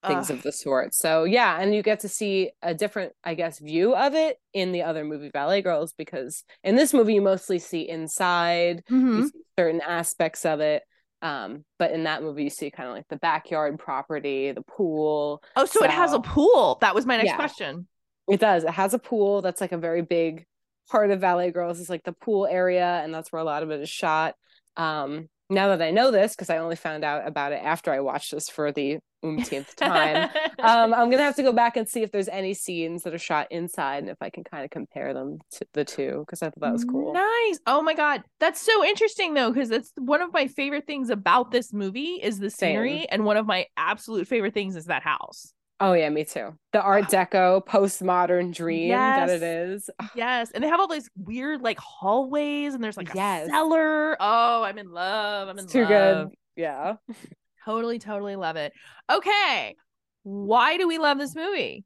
things 0.08 0.30
of 0.30 0.42
the 0.42 0.52
sort. 0.52 0.94
So 0.94 1.24
yeah, 1.24 1.60
and 1.60 1.76
you 1.76 1.84
get 1.84 2.02
to 2.02 2.10
see 2.10 2.52
a 2.62 2.74
different, 2.74 3.14
I 3.24 3.36
guess, 3.36 3.60
view 3.60 3.96
of 3.96 4.14
it 4.14 4.38
in 4.54 4.72
the 4.72 4.84
other 4.84 5.04
movie 5.04 5.30
Valet 5.32 5.62
Girls 5.62 5.94
because 5.94 6.44
in 6.64 6.76
this 6.76 6.94
movie 6.94 7.16
you 7.16 7.22
mostly 7.22 7.60
see 7.60 7.88
inside, 7.88 8.84
mm-hmm. 8.90 9.24
see 9.26 9.40
certain 9.58 9.82
aspects 9.82 10.46
of 10.46 10.60
it. 10.60 10.84
Um, 11.22 11.66
but 11.78 11.92
in 11.92 12.06
that 12.06 12.24
movie 12.24 12.46
you 12.46 12.50
see 12.50 12.72
kind 12.72 12.90
of 12.90 12.96
like 12.96 13.08
the 13.10 13.18
backyard 13.18 13.78
property, 13.78 14.52
the 14.52 14.64
pool. 14.64 15.44
Oh, 15.56 15.66
so, 15.66 15.80
so 15.80 15.86
it 15.86 15.92
has 15.92 16.14
a 16.14 16.20
pool. 16.20 16.80
That 16.82 16.96
was 16.96 17.06
my 17.06 17.18
next 17.18 17.28
yeah, 17.28 17.36
question. 17.36 17.88
It 18.28 18.40
does. 18.40 18.64
It 18.64 18.72
has 18.72 18.94
a 18.94 19.00
pool 19.00 19.42
that's 19.42 19.62
like 19.62 19.72
a 19.72 19.78
very 19.78 20.02
big 20.02 20.46
part 20.90 21.12
of 21.12 21.22
Valet 21.22 21.52
Girls 21.52 21.80
is 21.80 21.90
like 21.90 22.04
the 22.04 22.12
pool 22.12 22.46
area, 22.46 23.02
and 23.04 23.14
that's 23.14 23.32
where 23.32 23.42
a 23.42 23.46
lot 23.46 23.64
of 23.64 23.72
it 23.72 23.82
is 23.82 23.90
shot. 23.90 24.36
Um, 24.78 25.30
now 25.52 25.68
that 25.68 25.82
I 25.82 25.92
know 25.92 26.12
this, 26.12 26.34
because 26.34 26.50
I 26.50 26.58
only 26.58 26.76
found 26.76 27.04
out 27.04 27.28
about 27.28 27.52
it 27.52 27.62
after 27.64 27.92
I 27.92 28.00
watched 28.00 28.32
this 28.32 28.50
for 28.50 28.72
the 28.72 29.00
umpteenth 29.22 29.76
time, 29.76 30.30
um, 30.60 30.94
I'm 30.94 31.10
gonna 31.10 31.24
have 31.24 31.36
to 31.36 31.44
go 31.44 31.52
back 31.52 31.76
and 31.78 31.88
see 31.88 32.02
if 32.02 32.12
there's 32.12 32.30
any 32.30 32.54
scenes 32.54 33.04
that 33.04 33.14
are 33.14 33.20
shot 33.20 33.48
inside 33.52 33.98
and 33.98 34.10
if 34.10 34.18
I 34.22 34.30
can 34.30 34.44
kind 34.44 34.64
of 34.64 34.72
compare 34.72 35.14
them 35.14 35.40
to 35.52 35.66
the 35.74 35.84
two 35.84 36.24
because 36.26 36.42
I 36.42 36.48
thought 36.48 36.62
that 36.62 36.74
was 36.74 36.86
cool. 36.86 37.14
Nice. 37.14 37.60
Oh 37.68 37.82
my 37.82 37.94
god, 37.94 38.24
that's 38.40 38.62
so 38.62 38.84
interesting 38.84 39.34
though, 39.34 39.52
because 39.52 39.70
that's 39.70 39.92
one 39.98 40.22
of 40.22 40.32
my 40.34 40.48
favorite 40.48 40.88
things 40.88 41.10
about 41.10 41.52
this 41.52 41.74
movie 41.74 42.20
is 42.22 42.40
the 42.40 42.50
scenery, 42.50 43.00
Same. 43.00 43.08
and 43.10 43.26
one 43.26 43.38
of 43.38 43.46
my 43.46 43.68
absolute 43.76 44.28
favorite 44.28 44.54
things 44.54 44.76
is 44.76 44.86
that 44.86 45.04
house. 45.04 45.54
Oh 45.82 45.94
yeah, 45.94 46.10
me 46.10 46.24
too. 46.24 46.54
The 46.74 46.82
Art 46.82 47.06
Deco 47.06 47.66
postmodern 47.66 48.54
dream 48.54 48.90
yes. 48.90 49.30
that 49.30 49.36
it 49.36 49.44
is. 49.44 49.90
Yes, 50.16 50.52
and 50.52 50.64
they 50.64 50.68
have 50.68 50.80
all 50.80 50.88
these 50.88 51.10
weird 51.18 51.62
like 51.62 51.80
hallways, 51.80 52.74
and 52.76 52.84
there's 52.84 52.98
like 52.98 53.14
yes. 53.14 53.48
a 53.48 53.50
cellar. 53.50 54.16
Oh, 54.20 54.64
I'm 54.64 54.78
in 54.78 54.92
love. 54.92 55.48
I'm 55.48 55.58
in 55.58 55.64
it's 55.64 55.74
too 55.74 55.86
good. 55.86 56.30
Yeah, 56.56 56.96
totally, 57.66 57.98
totally 57.98 58.36
love 58.36 58.56
it. 58.56 58.74
Okay, 59.12 59.76
why 60.24 60.78
do 60.78 60.88
we 60.88 61.00
love 61.00 61.18
this 61.18 61.36
movie? 61.36 61.84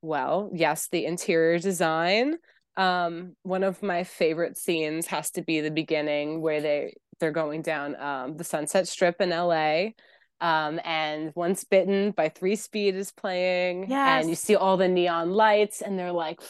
Well, 0.00 0.50
yes, 0.54 0.88
the 0.90 1.04
interior 1.04 1.58
design. 1.58 2.36
Um, 2.76 3.34
one 3.42 3.64
of 3.64 3.82
my 3.82 4.04
favorite 4.04 4.56
scenes 4.56 5.08
has 5.08 5.32
to 5.32 5.42
be 5.42 5.60
the 5.60 5.72
beginning 5.72 6.40
where 6.40 6.60
they 6.60 6.94
they're 7.18 7.32
going 7.32 7.62
down 7.62 8.00
um 8.00 8.36
the 8.36 8.44
Sunset 8.44 8.86
Strip 8.86 9.20
in 9.20 9.32
L.A 9.32 9.96
um, 10.40 10.80
and 10.84 11.32
once 11.34 11.64
bitten 11.64 12.12
by 12.12 12.28
three 12.28 12.56
speed 12.56 12.94
is 12.94 13.10
playing 13.10 13.90
yes. 13.90 14.20
and 14.22 14.30
you 14.30 14.36
see 14.36 14.54
all 14.54 14.76
the 14.76 14.88
neon 14.88 15.30
lights 15.30 15.82
and 15.82 15.98
they're 15.98 16.12
like 16.12 16.40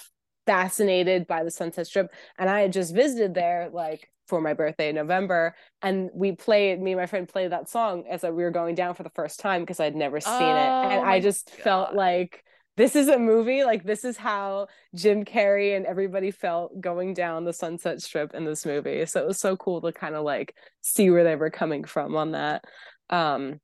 fascinated 0.47 1.27
by 1.27 1.45
the 1.45 1.51
sunset 1.51 1.87
strip 1.87 2.11
and 2.39 2.49
i 2.49 2.61
had 2.61 2.73
just 2.73 2.95
visited 2.95 3.35
there 3.35 3.69
like 3.73 4.09
for 4.27 4.41
my 4.41 4.55
birthday 4.55 4.89
in 4.89 4.95
november 4.95 5.55
and 5.83 6.11
we 6.15 6.33
played 6.33 6.81
me 6.81 6.93
and 6.93 7.01
my 7.01 7.07
friend 7.07 7.29
played 7.29 7.53
that 7.53 7.69
song 7.69 8.05
as 8.11 8.23
we 8.23 8.31
were 8.31 8.51
going 8.51 8.75
down 8.75 8.95
for 8.95 9.03
the 9.03 9.11
first 9.11 9.41
time 9.41 9.61
because 9.61 9.81
i'd 9.81 9.95
never 9.95 10.21
seen 10.21 10.33
oh, 10.33 10.49
it 10.49 10.93
and 10.93 11.07
i 11.07 11.21
just 11.21 11.51
God. 11.51 11.63
felt 11.63 11.95
like 11.95 12.43
this 12.79 12.95
is 12.95 13.09
a 13.09 13.19
movie 13.19 13.65
like 13.65 13.85
this 13.85 14.05
is 14.05 14.17
how 14.17 14.69
jim 14.95 15.25
carrey 15.25 15.77
and 15.77 15.85
everybody 15.85 16.31
felt 16.31 16.79
going 16.81 17.13
down 17.13 17.45
the 17.45 17.53
sunset 17.53 18.01
strip 18.01 18.35
in 18.35 18.45
this 18.45 18.65
movie 18.65 19.05
so 19.05 19.21
it 19.21 19.27
was 19.27 19.39
so 19.39 19.57
cool 19.57 19.83
to 19.83 19.93
kind 19.93 20.15
of 20.15 20.25
like 20.25 20.55
see 20.81 21.11
where 21.11 21.25
they 21.25 21.37
were 21.37 21.51
coming 21.51 21.85
from 21.85 22.17
on 22.17 22.33
that 22.33 22.65
um 23.11 23.61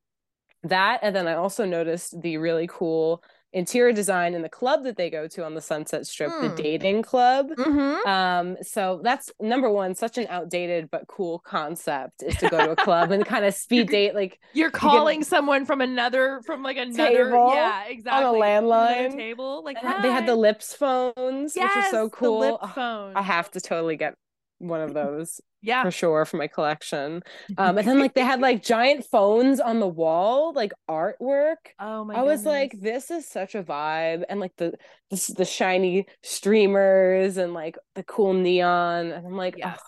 that 0.64 1.00
and 1.02 1.14
then 1.14 1.28
i 1.28 1.34
also 1.34 1.64
noticed 1.64 2.20
the 2.20 2.36
really 2.38 2.66
cool 2.66 3.22
interior 3.54 3.92
design 3.92 4.34
in 4.34 4.42
the 4.42 4.48
club 4.48 4.82
that 4.82 4.96
they 4.96 5.08
go 5.08 5.28
to 5.28 5.44
on 5.44 5.54
the 5.54 5.60
sunset 5.60 6.04
strip 6.06 6.30
mm. 6.30 6.40
the 6.40 6.48
hmm. 6.48 6.56
dating 6.56 7.02
club 7.02 7.48
mm-hmm. 7.50 8.08
um 8.08 8.56
so 8.60 9.00
that's 9.04 9.30
number 9.40 9.70
one 9.70 9.94
such 9.94 10.18
an 10.18 10.26
outdated 10.28 10.90
but 10.90 11.06
cool 11.06 11.38
concept 11.38 12.24
is 12.24 12.36
to 12.36 12.48
go 12.48 12.58
to 12.58 12.72
a 12.72 12.76
club 12.76 13.12
and 13.12 13.24
kind 13.24 13.44
of 13.46 13.54
speed 13.54 13.88
date 13.88 14.12
like 14.14 14.40
you're 14.54 14.72
calling 14.72 15.20
you 15.20 15.24
table 15.24 15.64
from 15.64 15.80
another 15.80 16.42
from 16.44 16.64
like 16.64 16.76
another 16.76 17.30
table, 17.30 17.52
yeah 17.54 17.84
exactly 17.86 18.26
on 18.26 18.34
a 18.34 18.38
landline 18.38 19.14
table 19.14 19.62
like 19.64 19.80
they 20.02 20.10
had 20.10 20.26
the 20.26 20.34
lips 20.34 20.74
phones 20.74 21.54
yes, 21.54 21.76
which 21.76 21.84
is 21.84 21.90
so 21.92 22.10
cool 22.10 22.40
the 22.40 22.50
lip 22.50 22.60
phone. 22.74 23.12
Oh, 23.14 23.18
i 23.18 23.22
have 23.22 23.52
to 23.52 23.60
totally 23.60 23.96
get 23.96 24.14
one 24.58 24.80
of 24.80 24.94
those 24.94 25.40
yeah 25.62 25.82
for 25.82 25.90
sure 25.90 26.24
for 26.24 26.36
my 26.36 26.46
collection 26.46 27.22
um 27.58 27.78
and 27.78 27.88
then 27.88 27.98
like 27.98 28.14
they 28.14 28.22
had 28.22 28.40
like 28.42 28.62
giant 28.62 29.04
phones 29.04 29.60
on 29.60 29.80
the 29.80 29.88
wall 29.88 30.52
like 30.52 30.72
artwork 30.88 31.56
oh 31.80 32.04
my 32.04 32.14
i 32.14 32.22
was 32.22 32.44
like 32.44 32.72
this 32.80 33.10
is 33.10 33.26
such 33.26 33.54
a 33.54 33.62
vibe 33.62 34.22
and 34.28 34.40
like 34.40 34.52
the 34.56 34.72
this 35.10 35.26
the 35.28 35.44
shiny 35.44 36.06
streamers 36.22 37.36
and 37.36 37.54
like 37.54 37.76
the 37.94 38.02
cool 38.02 38.34
neon 38.34 39.10
and 39.10 39.26
i'm 39.26 39.36
like 39.36 39.56
yes. 39.56 39.78
oh, 39.80 39.86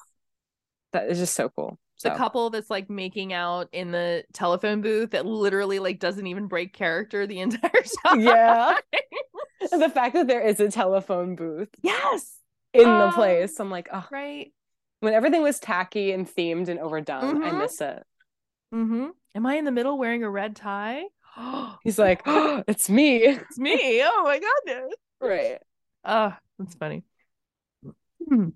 that 0.92 1.08
is 1.08 1.18
just 1.18 1.34
so 1.34 1.48
cool 1.50 1.78
the 2.02 2.10
couple 2.10 2.50
that's 2.50 2.70
like 2.70 2.90
making 2.90 3.32
out 3.32 3.68
in 3.72 3.90
the 3.90 4.24
telephone 4.32 4.80
booth 4.80 5.10
that 5.10 5.26
literally 5.26 5.78
like 5.78 5.98
doesn't 5.98 6.26
even 6.26 6.46
break 6.46 6.72
character 6.72 7.26
the 7.26 7.40
entire 7.40 7.82
time. 8.04 8.20
Yeah. 8.20 8.78
the 9.70 9.90
fact 9.90 10.14
that 10.14 10.26
there 10.26 10.42
is 10.42 10.60
a 10.60 10.70
telephone 10.70 11.36
booth. 11.36 11.68
Yes. 11.82 12.38
In 12.80 12.88
um, 12.88 13.08
the 13.08 13.14
place. 13.14 13.58
I'm 13.58 13.70
like, 13.70 13.88
oh. 13.92 14.04
Right 14.10 14.52
when 15.00 15.14
everything 15.14 15.42
was 15.42 15.58
tacky 15.58 16.12
and 16.12 16.26
themed 16.26 16.68
and 16.68 16.80
overdone, 16.80 17.36
mm-hmm. 17.36 17.44
I 17.44 17.52
miss 17.52 17.80
it. 17.80 18.02
Mm-hmm. 18.74 19.08
Am 19.34 19.46
I 19.46 19.54
in 19.54 19.64
the 19.64 19.70
middle 19.70 19.98
wearing 19.98 20.22
a 20.22 20.30
red 20.30 20.56
tie? 20.56 21.04
He's 21.84 21.98
like, 21.98 22.22
oh, 22.26 22.64
it's 22.66 22.88
me. 22.88 23.18
It's 23.18 23.58
me. 23.58 24.02
Oh 24.02 24.22
my 24.24 24.40
goodness. 24.40 24.94
Right. 25.20 25.58
Oh, 26.04 26.34
that's 26.58 26.74
funny. 26.74 27.04
Hmm. 28.28 28.48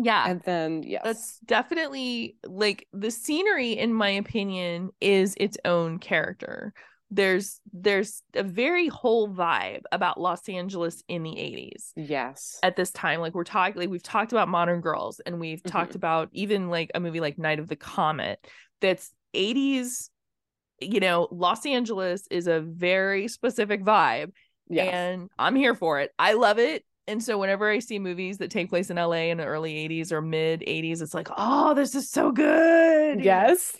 Yeah. 0.00 0.24
And 0.28 0.42
then, 0.42 0.82
yes. 0.82 1.02
That's 1.04 1.38
definitely 1.46 2.36
like 2.44 2.86
the 2.92 3.10
scenery, 3.10 3.72
in 3.72 3.94
my 3.94 4.10
opinion, 4.10 4.90
is 5.00 5.34
its 5.38 5.56
own 5.64 5.98
character 5.98 6.74
there's 7.12 7.60
there's 7.74 8.22
a 8.34 8.42
very 8.42 8.88
whole 8.88 9.28
vibe 9.28 9.82
about 9.92 10.18
Los 10.18 10.48
Angeles 10.48 11.04
in 11.08 11.22
the 11.22 11.30
80s. 11.30 11.92
Yes. 11.94 12.58
At 12.62 12.74
this 12.74 12.90
time 12.90 13.20
like 13.20 13.34
we're 13.34 13.44
talking 13.44 13.78
like 13.78 13.90
we've 13.90 14.02
talked 14.02 14.32
about 14.32 14.48
Modern 14.48 14.80
Girls 14.80 15.20
and 15.20 15.38
we've 15.38 15.58
mm-hmm. 15.58 15.68
talked 15.68 15.94
about 15.94 16.30
even 16.32 16.70
like 16.70 16.90
a 16.94 17.00
movie 17.00 17.20
like 17.20 17.38
Night 17.38 17.58
of 17.58 17.68
the 17.68 17.76
Comet 17.76 18.44
that's 18.80 19.12
80s 19.34 20.08
you 20.80 21.00
know 21.00 21.28
Los 21.30 21.66
Angeles 21.66 22.26
is 22.30 22.46
a 22.46 22.60
very 22.60 23.28
specific 23.28 23.84
vibe 23.84 24.32
yes. 24.68 24.92
and 24.92 25.28
I'm 25.38 25.54
here 25.54 25.74
for 25.74 26.00
it. 26.00 26.12
I 26.18 26.32
love 26.32 26.58
it. 26.58 26.82
And 27.06 27.22
so 27.22 27.36
whenever 27.36 27.68
I 27.68 27.80
see 27.80 27.98
movies 27.98 28.38
that 28.38 28.50
take 28.50 28.70
place 28.70 28.88
in 28.88 28.96
LA 28.96 29.28
in 29.30 29.36
the 29.36 29.44
early 29.44 29.74
80s 29.86 30.12
or 30.12 30.22
mid 30.22 30.60
80s 30.60 31.02
it's 31.02 31.12
like, 31.12 31.28
"Oh, 31.36 31.74
this 31.74 31.94
is 31.94 32.08
so 32.08 32.32
good." 32.32 33.22
Yes 33.22 33.76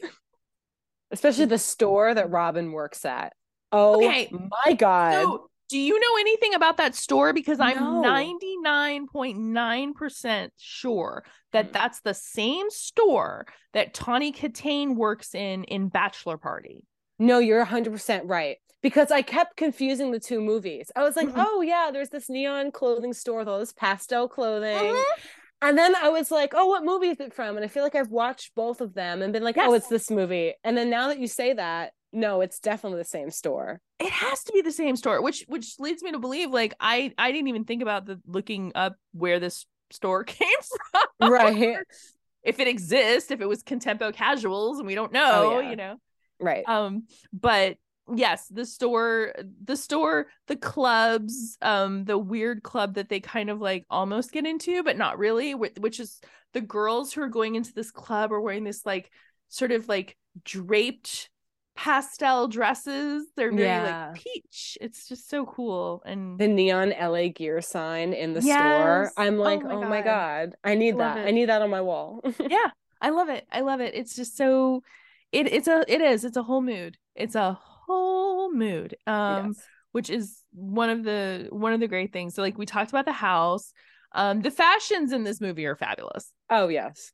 especially 1.12 1.44
the 1.44 1.58
store 1.58 2.14
that 2.14 2.30
Robin 2.30 2.72
works 2.72 3.04
at. 3.04 3.34
Oh 3.70 3.96
okay. 3.96 4.32
my 4.66 4.72
god. 4.74 5.12
So, 5.12 5.50
do 5.68 5.78
you 5.78 5.96
know 5.98 6.16
anything 6.20 6.54
about 6.54 6.78
that 6.78 6.94
store 6.94 7.32
because 7.32 7.58
I'm 7.58 7.78
99.9% 7.78 10.48
sure 10.58 11.24
that 11.52 11.72
that's 11.72 12.00
the 12.00 12.12
same 12.12 12.68
store 12.68 13.46
that 13.72 13.94
Tawny 13.94 14.32
Kitaen 14.32 14.96
works 14.96 15.34
in 15.34 15.64
in 15.64 15.88
Bachelor 15.88 16.36
Party. 16.36 16.86
No, 17.18 17.38
you're 17.38 17.64
100% 17.64 18.20
right. 18.24 18.58
Because 18.82 19.10
I 19.10 19.22
kept 19.22 19.56
confusing 19.56 20.10
the 20.10 20.20
two 20.20 20.42
movies. 20.42 20.90
I 20.96 21.04
was 21.04 21.16
like, 21.16 21.28
mm-hmm. 21.28 21.40
"Oh 21.40 21.62
yeah, 21.62 21.90
there's 21.92 22.10
this 22.10 22.28
neon 22.28 22.72
clothing 22.72 23.12
store 23.12 23.38
with 23.38 23.48
all 23.48 23.60
this 23.60 23.72
pastel 23.72 24.28
clothing." 24.28 24.76
Mm-hmm 24.76 25.20
And 25.62 25.78
then 25.78 25.94
I 25.94 26.08
was 26.08 26.30
like, 26.30 26.52
oh, 26.54 26.66
what 26.66 26.84
movie 26.84 27.08
is 27.08 27.20
it 27.20 27.32
from? 27.32 27.56
And 27.56 27.64
I 27.64 27.68
feel 27.68 27.84
like 27.84 27.94
I've 27.94 28.10
watched 28.10 28.54
both 28.56 28.80
of 28.80 28.94
them 28.94 29.22
and 29.22 29.32
been 29.32 29.44
like, 29.44 29.56
oh, 29.56 29.62
yes. 29.62 29.70
oh, 29.70 29.74
it's 29.74 29.86
this 29.86 30.10
movie. 30.10 30.54
And 30.64 30.76
then 30.76 30.90
now 30.90 31.06
that 31.08 31.20
you 31.20 31.28
say 31.28 31.52
that, 31.52 31.92
no, 32.12 32.40
it's 32.40 32.58
definitely 32.58 32.98
the 32.98 33.04
same 33.04 33.30
store. 33.30 33.80
It 34.00 34.10
has 34.10 34.42
to 34.44 34.52
be 34.52 34.60
the 34.60 34.72
same 34.72 34.96
store, 34.96 35.22
which 35.22 35.44
which 35.48 35.76
leads 35.78 36.02
me 36.02 36.12
to 36.12 36.18
believe 36.18 36.50
like 36.50 36.74
I 36.78 37.12
I 37.16 37.32
didn't 37.32 37.48
even 37.48 37.64
think 37.64 37.80
about 37.80 38.04
the 38.04 38.20
looking 38.26 38.72
up 38.74 38.96
where 39.12 39.40
this 39.40 39.64
store 39.90 40.24
came 40.24 40.48
from. 40.90 41.32
Right. 41.32 41.78
if 42.42 42.58
it 42.58 42.68
exists, 42.68 43.30
if 43.30 43.40
it 43.40 43.48
was 43.48 43.62
Contempo 43.62 44.12
Casuals 44.12 44.78
and 44.78 44.86
we 44.86 44.94
don't 44.94 45.12
know, 45.12 45.54
oh, 45.54 45.60
yeah. 45.60 45.70
you 45.70 45.76
know. 45.76 45.96
Right. 46.40 46.64
Um 46.66 47.04
but 47.32 47.76
yes 48.14 48.48
the 48.48 48.66
store 48.66 49.32
the 49.64 49.76
store 49.76 50.26
the 50.48 50.56
clubs 50.56 51.56
um 51.62 52.04
the 52.04 52.18
weird 52.18 52.62
club 52.62 52.94
that 52.94 53.08
they 53.08 53.20
kind 53.20 53.48
of 53.48 53.60
like 53.60 53.84
almost 53.90 54.32
get 54.32 54.46
into 54.46 54.82
but 54.82 54.98
not 54.98 55.18
really 55.18 55.54
which 55.54 56.00
is 56.00 56.20
the 56.52 56.60
girls 56.60 57.12
who 57.12 57.22
are 57.22 57.28
going 57.28 57.54
into 57.54 57.72
this 57.72 57.90
club 57.90 58.32
are 58.32 58.40
wearing 58.40 58.64
this 58.64 58.84
like 58.84 59.10
sort 59.48 59.70
of 59.70 59.88
like 59.88 60.16
draped 60.44 61.30
pastel 61.74 62.48
dresses 62.48 63.24
they're 63.36 63.50
very 63.50 63.64
yeah. 63.64 64.08
like 64.08 64.22
peach 64.22 64.76
it's 64.80 65.08
just 65.08 65.30
so 65.30 65.46
cool 65.46 66.02
and 66.04 66.38
the 66.38 66.46
neon 66.46 66.92
la 67.00 67.28
gear 67.34 67.62
sign 67.62 68.12
in 68.12 68.34
the 68.34 68.42
yes. 68.42 68.58
store 68.58 69.10
i'm 69.16 69.40
oh 69.40 69.42
like 69.42 69.60
oh 69.64 69.68
my, 69.68 69.74
oh 69.74 69.80
god. 69.80 69.88
my 69.88 70.02
god. 70.02 70.54
i 70.64 70.74
need 70.74 70.94
I 70.96 70.98
that 70.98 71.18
it. 71.18 71.28
i 71.28 71.30
need 71.30 71.48
that 71.48 71.62
on 71.62 71.70
my 71.70 71.80
wall 71.80 72.20
yeah 72.50 72.70
i 73.00 73.08
love 73.08 73.30
it 73.30 73.46
i 73.50 73.60
love 73.60 73.80
it 73.80 73.94
it's 73.94 74.14
just 74.14 74.36
so 74.36 74.82
it 75.30 75.50
it's 75.50 75.66
a 75.66 75.84
it 75.88 76.02
is 76.02 76.26
it's 76.26 76.36
a 76.36 76.42
whole 76.42 76.60
mood 76.60 76.98
it's 77.14 77.34
a 77.34 77.58
whole 77.92 78.52
mood 78.52 78.96
um 79.06 79.48
yes. 79.48 79.62
which 79.92 80.10
is 80.10 80.40
one 80.52 80.90
of 80.90 81.04
the 81.04 81.48
one 81.50 81.72
of 81.72 81.80
the 81.80 81.88
great 81.88 82.12
things. 82.12 82.34
So 82.34 82.42
like 82.42 82.58
we 82.58 82.66
talked 82.66 82.90
about 82.90 83.04
the 83.04 83.12
house 83.12 83.72
um 84.12 84.40
the 84.42 84.50
fashions 84.50 85.12
in 85.12 85.24
this 85.24 85.40
movie 85.40 85.66
are 85.66 85.76
fabulous. 85.76 86.32
Oh 86.50 86.68
yes. 86.68 87.12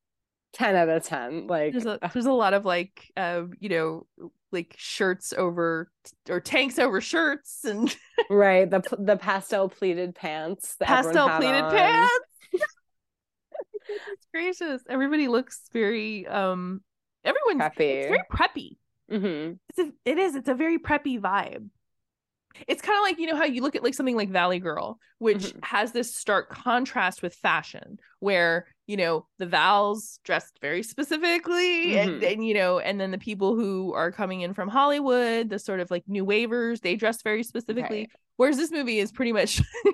10 0.55 0.77
out 0.77 0.89
of 0.89 1.05
10 1.05 1.47
like 1.47 1.73
there's 1.73 1.85
a, 1.85 1.99
there's 2.13 2.27
a 2.27 2.33
lot 2.33 2.55
of 2.55 2.65
like 2.65 3.13
uh 3.19 3.43
you 3.59 3.69
know 3.69 4.07
like 4.51 4.75
shirts 4.79 5.35
over 5.37 5.91
or 6.31 6.41
tanks 6.41 6.79
over 6.79 7.03
shirts 7.03 7.65
and 7.65 7.95
right 8.31 8.71
the 8.71 8.81
the 8.99 9.17
pastel 9.17 9.69
pleated 9.69 10.15
pants 10.15 10.75
pastel 10.81 11.29
pleated 11.29 11.65
on. 11.65 11.71
pants. 11.71 12.11
It's 14.13 14.27
gracious. 14.35 14.83
Everybody 14.89 15.29
looks 15.29 15.63
very 15.73 16.27
um 16.27 16.83
everyone's 17.25 17.61
preppy. 17.61 18.09
very 18.09 18.23
preppy 18.31 18.77
Mm-hmm. 19.11 19.55
It's 19.71 19.79
a, 19.79 19.93
it 20.05 20.19
is. 20.19 20.35
It's 20.35 20.49
a 20.49 20.55
very 20.55 20.79
preppy 20.79 21.21
vibe. 21.21 21.69
It's 22.67 22.83
kind 22.83 22.97
of 22.97 23.03
like 23.03 23.19
you 23.19 23.27
know 23.27 23.37
how 23.37 23.45
you 23.45 23.63
look 23.63 23.77
at 23.77 23.85
like 23.85 23.95
something 23.95 24.17
like 24.17 24.31
Valley 24.31 24.59
Girl, 24.59 24.99
which 25.19 25.39
mm-hmm. 25.39 25.59
has 25.63 25.93
this 25.93 26.15
stark 26.15 26.51
contrast 26.51 27.23
with 27.23 27.35
fashion, 27.35 27.99
where 28.21 28.67
you 28.87 28.97
know 28.97 29.27
the 29.39 29.47
Vals 29.47 30.19
dressed 30.25 30.59
very 30.61 30.83
specifically, 30.83 31.93
mm-hmm. 31.93 32.11
and, 32.11 32.23
and 32.23 32.47
you 32.47 32.55
know, 32.55 32.79
and 32.79 33.01
then 33.01 33.11
the 33.11 33.19
people 33.19 33.55
who 33.55 33.93
are 33.95 34.11
coming 34.11 34.41
in 34.41 34.55
from 34.55 34.69
Hollywood, 34.69 35.51
the 35.51 35.59
sort 35.59 35.81
of 35.81 35.91
like 35.91 36.05
new 36.09 36.25
wavers, 36.25 36.81
they 36.81 36.97
dress 36.97 37.23
very 37.23 37.43
specifically. 37.43 38.01
Right. 38.01 38.11
Whereas 38.37 38.57
this 38.57 38.71
movie 38.71 39.01
is 39.01 39.11
pretty 39.11 39.33
much, 39.33 39.61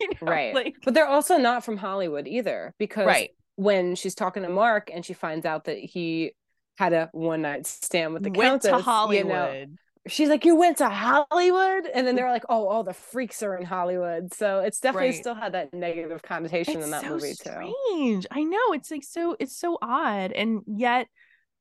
you 0.00 0.08
know, 0.08 0.14
right? 0.22 0.52
Like... 0.52 0.74
But 0.84 0.94
they're 0.94 1.06
also 1.06 1.36
not 1.36 1.64
from 1.64 1.76
Hollywood 1.76 2.26
either, 2.26 2.74
because 2.76 3.06
right. 3.06 3.30
when 3.54 3.94
she's 3.94 4.16
talking 4.16 4.42
to 4.42 4.48
Mark 4.48 4.90
and 4.92 5.06
she 5.06 5.12
finds 5.12 5.46
out 5.46 5.64
that 5.66 5.78
he 5.78 6.32
had 6.76 6.92
a 6.92 7.08
one 7.12 7.42
night 7.42 7.66
stand 7.66 8.14
with 8.14 8.22
the 8.22 8.30
went 8.30 8.62
countess, 8.62 8.70
to 8.70 8.78
Hollywood. 8.78 9.26
You 9.26 9.66
know, 9.66 9.66
she's 10.08 10.28
like, 10.28 10.44
"You 10.44 10.56
went 10.56 10.78
to 10.78 10.88
Hollywood," 10.88 11.86
and 11.86 12.06
then 12.06 12.14
they're 12.16 12.30
like, 12.30 12.44
"Oh, 12.48 12.66
all 12.66 12.82
the 12.82 12.92
freaks 12.92 13.42
are 13.42 13.56
in 13.56 13.64
Hollywood." 13.64 14.34
So 14.34 14.60
it's 14.60 14.80
definitely 14.80 15.10
right. 15.10 15.20
still 15.20 15.34
had 15.34 15.52
that 15.52 15.72
negative 15.72 16.22
connotation 16.22 16.76
it's 16.76 16.84
in 16.84 16.90
that 16.90 17.02
so 17.02 17.10
movie 17.10 17.34
too. 17.34 17.34
Strange. 17.34 18.26
I 18.30 18.42
know 18.42 18.72
it's 18.72 18.90
like 18.90 19.04
so. 19.04 19.36
It's 19.38 19.56
so 19.56 19.78
odd, 19.80 20.32
and 20.32 20.62
yet 20.66 21.08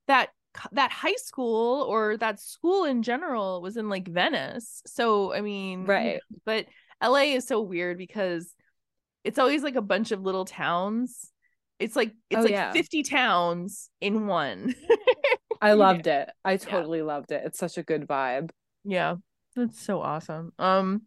that 0.08 0.30
that 0.72 0.92
high 0.92 1.16
school 1.16 1.82
or 1.84 2.18
that 2.18 2.40
school 2.40 2.86
in 2.86 3.02
general 3.04 3.62
was 3.62 3.78
in 3.78 3.90
like 3.90 4.08
Venice. 4.08 4.82
So 4.86 5.34
I 5.34 5.42
mean, 5.42 5.86
right. 5.86 6.20
But 6.46 6.66
LA 7.02 7.36
is 7.36 7.48
so 7.48 7.62
weird 7.62 7.98
because 7.98 8.54
it's 9.24 9.40
always 9.40 9.64
like 9.64 9.76
a 9.76 9.82
bunch 9.82 10.12
of 10.12 10.22
little 10.22 10.46
towns 10.46 11.32
it's 11.84 11.96
like 11.96 12.14
it's 12.30 12.40
oh, 12.40 12.44
like 12.44 12.52
yeah. 12.52 12.72
50 12.72 13.04
towns 13.04 13.90
in 14.00 14.28
one. 14.28 14.74
I 15.64 15.74
loved 15.74 16.08
it. 16.08 16.30
I 16.44 16.58
totally 16.58 17.00
yeah. 17.00 17.06
loved 17.06 17.32
it. 17.32 17.44
It's 17.46 17.58
such 17.58 17.78
a 17.78 17.84
good 17.84 18.08
vibe. 18.08 18.52
Yeah. 18.84 19.16
That's 19.56 19.80
so 19.80 20.02
awesome. 20.02 20.52
Um 20.60 21.04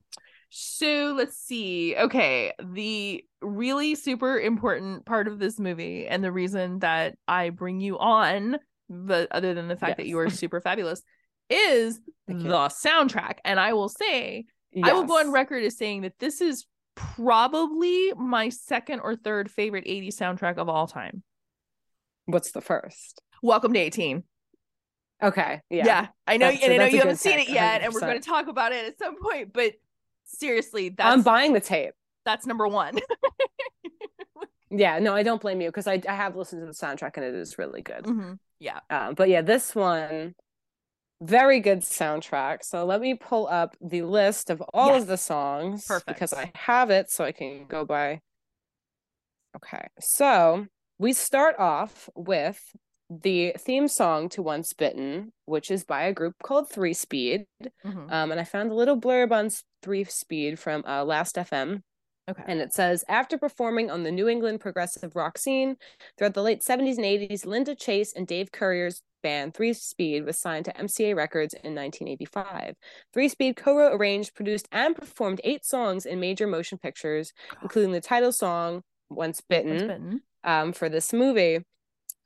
so 0.48 1.14
let's 1.16 1.36
see. 1.36 1.94
Okay, 1.96 2.52
the 2.62 3.24
really 3.42 3.94
super 3.94 4.38
important 4.38 5.04
part 5.04 5.28
of 5.28 5.38
this 5.38 5.58
movie 5.58 6.06
and 6.06 6.24
the 6.24 6.32
reason 6.32 6.78
that 6.78 7.16
I 7.28 7.50
bring 7.50 7.80
you 7.80 7.98
on, 7.98 8.56
but 8.88 9.30
other 9.32 9.54
than 9.54 9.68
the 9.68 9.76
fact 9.76 9.90
yes. 9.90 9.96
that 9.98 10.06
you 10.06 10.18
are 10.18 10.30
super 10.42 10.60
fabulous, 10.60 11.02
is 11.50 12.00
the 12.26 12.34
soundtrack. 12.34 13.38
And 13.44 13.60
I 13.60 13.72
will 13.72 13.88
say, 13.88 14.46
yes. 14.72 14.88
I 14.88 14.92
will 14.94 15.04
go 15.04 15.18
on 15.18 15.32
record 15.32 15.62
as 15.64 15.76
saying 15.76 16.02
that 16.02 16.18
this 16.18 16.40
is 16.40 16.66
probably 16.94 18.12
my 18.16 18.48
second 18.48 19.00
or 19.00 19.16
third 19.16 19.50
favorite 19.50 19.84
80s 19.84 20.16
soundtrack 20.16 20.56
of 20.56 20.68
all 20.68 20.86
time. 20.86 21.22
What's 22.24 22.52
the 22.52 22.60
first? 22.60 23.20
Welcome 23.42 23.74
to 23.74 23.78
18. 23.78 24.24
Okay. 25.22 25.60
Yeah. 25.70 25.86
Yeah. 25.86 26.06
I 26.26 26.36
know, 26.36 26.50
that's, 26.50 26.62
and 26.62 26.72
I 26.72 26.76
know 26.76 26.84
you 26.86 26.98
haven't 26.98 27.16
seen 27.16 27.38
it 27.38 27.48
yet, 27.48 27.80
100%. 27.80 27.84
and 27.84 27.94
we're 27.94 28.00
going 28.00 28.20
to 28.20 28.28
talk 28.28 28.48
about 28.48 28.72
it 28.72 28.86
at 28.86 28.98
some 28.98 29.20
point, 29.20 29.52
but 29.52 29.72
seriously, 30.24 30.90
that's 30.90 31.10
I'm 31.10 31.22
buying 31.22 31.52
the 31.52 31.60
tape. 31.60 31.94
That's 32.24 32.46
number 32.46 32.66
one. 32.68 32.98
yeah, 34.70 34.98
no, 34.98 35.14
I 35.14 35.22
don't 35.22 35.40
blame 35.40 35.60
you 35.60 35.68
because 35.68 35.86
I, 35.86 36.02
I 36.08 36.14
have 36.14 36.36
listened 36.36 36.62
to 36.62 36.66
the 36.66 36.72
soundtrack 36.72 37.16
and 37.16 37.24
it 37.24 37.34
is 37.34 37.56
really 37.56 37.82
good. 37.82 38.04
Mm-hmm. 38.04 38.32
Yeah. 38.58 38.80
Um, 38.90 39.14
but 39.14 39.28
yeah, 39.28 39.42
this 39.42 39.74
one 39.74 40.34
very 41.22 41.60
good 41.60 41.80
soundtrack. 41.80 42.62
So 42.62 42.84
let 42.84 43.00
me 43.00 43.14
pull 43.14 43.46
up 43.46 43.76
the 43.80 44.02
list 44.02 44.50
of 44.50 44.62
all 44.74 44.88
yes. 44.88 45.02
of 45.02 45.08
the 45.08 45.16
songs 45.16 45.86
Perfect. 45.86 46.06
because 46.06 46.32
I 46.32 46.52
have 46.54 46.90
it 46.90 47.10
so 47.10 47.24
I 47.24 47.32
can 47.32 47.66
go 47.66 47.84
by. 47.84 48.20
Okay. 49.56 49.88
So 50.00 50.66
we 50.98 51.12
start 51.12 51.58
off 51.58 52.08
with 52.14 52.60
the 53.08 53.54
theme 53.58 53.88
song 53.88 54.28
to 54.30 54.42
Once 54.42 54.72
Bitten, 54.72 55.32
which 55.44 55.70
is 55.70 55.84
by 55.84 56.04
a 56.04 56.12
group 56.12 56.34
called 56.42 56.68
Three 56.68 56.94
Speed. 56.94 57.46
Mm-hmm. 57.84 58.10
Um, 58.10 58.32
and 58.32 58.40
I 58.40 58.44
found 58.44 58.70
a 58.70 58.74
little 58.74 59.00
blurb 59.00 59.32
on 59.32 59.50
Three 59.82 60.04
Speed 60.04 60.58
from 60.58 60.84
uh, 60.86 61.04
Last 61.04 61.36
FM. 61.36 61.82
Okay. 62.28 62.42
And 62.46 62.60
it 62.60 62.74
says 62.74 63.04
after 63.08 63.38
performing 63.38 63.88
on 63.90 64.02
the 64.02 64.10
New 64.10 64.28
England 64.28 64.60
progressive 64.60 65.14
rock 65.14 65.38
scene 65.38 65.76
throughout 66.18 66.34
the 66.34 66.42
late 66.42 66.60
70s 66.60 66.96
and 66.96 67.04
80s, 67.04 67.46
Linda 67.46 67.76
Chase 67.76 68.12
and 68.12 68.26
Dave 68.26 68.50
Currier's 68.50 69.02
band 69.22 69.54
Three 69.54 69.72
Speed 69.72 70.24
was 70.24 70.40
signed 70.40 70.64
to 70.64 70.72
MCA 70.72 71.14
Records 71.14 71.54
in 71.54 71.74
1985. 71.74 72.74
Three 73.12 73.28
Speed 73.28 73.56
co 73.56 73.76
wrote, 73.76 73.94
arranged, 73.94 74.34
produced, 74.34 74.68
and 74.72 74.96
performed 74.96 75.40
eight 75.44 75.64
songs 75.64 76.04
in 76.04 76.18
major 76.18 76.48
motion 76.48 76.78
pictures, 76.78 77.32
including 77.62 77.92
the 77.92 78.00
title 78.00 78.32
song 78.32 78.82
Once 79.08 79.40
Bitten, 79.48 79.70
Once 79.70 79.82
Bitten. 79.82 80.22
Um, 80.42 80.72
for 80.72 80.88
this 80.88 81.12
movie. 81.12 81.64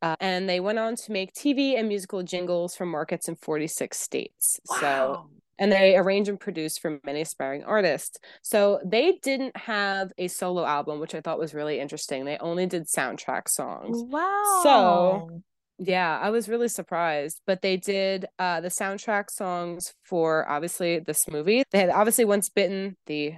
Uh, 0.02 0.16
and 0.20 0.48
they 0.48 0.60
went 0.60 0.78
on 0.78 0.96
to 0.96 1.12
make 1.12 1.34
TV 1.34 1.78
and 1.78 1.88
musical 1.88 2.22
jingles 2.22 2.74
for 2.74 2.86
markets 2.86 3.28
in 3.28 3.36
46 3.36 3.98
states. 3.98 4.58
Wow. 4.68 4.78
So 4.80 5.30
and 5.60 5.70
they 5.70 5.94
arrange 5.94 6.28
and 6.28 6.40
produce 6.40 6.78
for 6.78 6.98
many 7.04 7.20
aspiring 7.20 7.62
artists. 7.64 8.18
So 8.40 8.80
they 8.82 9.18
didn't 9.22 9.54
have 9.58 10.10
a 10.16 10.26
solo 10.26 10.64
album, 10.64 11.00
which 11.00 11.14
I 11.14 11.20
thought 11.20 11.38
was 11.38 11.52
really 11.52 11.78
interesting. 11.78 12.24
They 12.24 12.38
only 12.38 12.64
did 12.64 12.86
soundtrack 12.88 13.46
songs. 13.46 14.02
Wow. 14.02 14.60
So 14.62 15.42
yeah, 15.78 16.18
I 16.18 16.30
was 16.30 16.48
really 16.48 16.68
surprised. 16.68 17.42
But 17.46 17.60
they 17.60 17.76
did 17.76 18.24
uh 18.38 18.62
the 18.62 18.68
soundtrack 18.68 19.30
songs 19.30 19.92
for 20.02 20.48
obviously 20.48 20.98
this 20.98 21.28
movie. 21.28 21.62
They 21.70 21.78
had 21.78 21.90
obviously 21.90 22.24
Once 22.24 22.48
Bitten, 22.48 22.96
the 23.04 23.34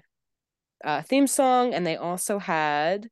uh 0.85 1.03
theme 1.03 1.27
song, 1.27 1.75
and 1.75 1.85
they 1.85 1.97
also 1.97 2.39
had 2.39 3.09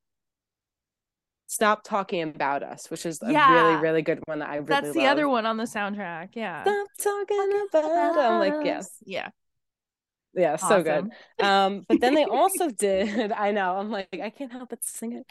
Stop 1.50 1.82
Talking 1.82 2.22
About 2.22 2.62
Us, 2.62 2.88
which 2.92 3.04
is 3.04 3.20
a 3.22 3.32
yeah. 3.32 3.52
really, 3.52 3.82
really 3.82 4.02
good 4.02 4.20
one 4.26 4.38
that 4.38 4.50
I 4.50 4.54
really 4.54 4.66
That's 4.66 4.92
the 4.92 5.00
love. 5.00 5.08
other 5.08 5.28
one 5.28 5.46
on 5.46 5.56
the 5.56 5.64
soundtrack. 5.64 6.28
Yeah. 6.34 6.62
Stop 6.62 6.86
talking 7.02 7.66
about 7.68 8.16
I'm 8.16 8.38
like, 8.38 8.64
yes. 8.64 8.88
Yeah. 9.04 9.30
Yeah, 10.32 10.52
awesome. 10.52 10.68
so 10.68 10.82
good. 10.84 11.44
Um, 11.44 11.84
but 11.88 12.00
then 12.00 12.14
they 12.14 12.22
also 12.22 12.70
did, 12.78 13.32
I 13.32 13.50
know, 13.50 13.78
I'm 13.78 13.90
like, 13.90 14.06
I 14.22 14.30
can't 14.30 14.52
help 14.52 14.68
but 14.68 14.84
sing 14.84 15.14
it. 15.14 15.26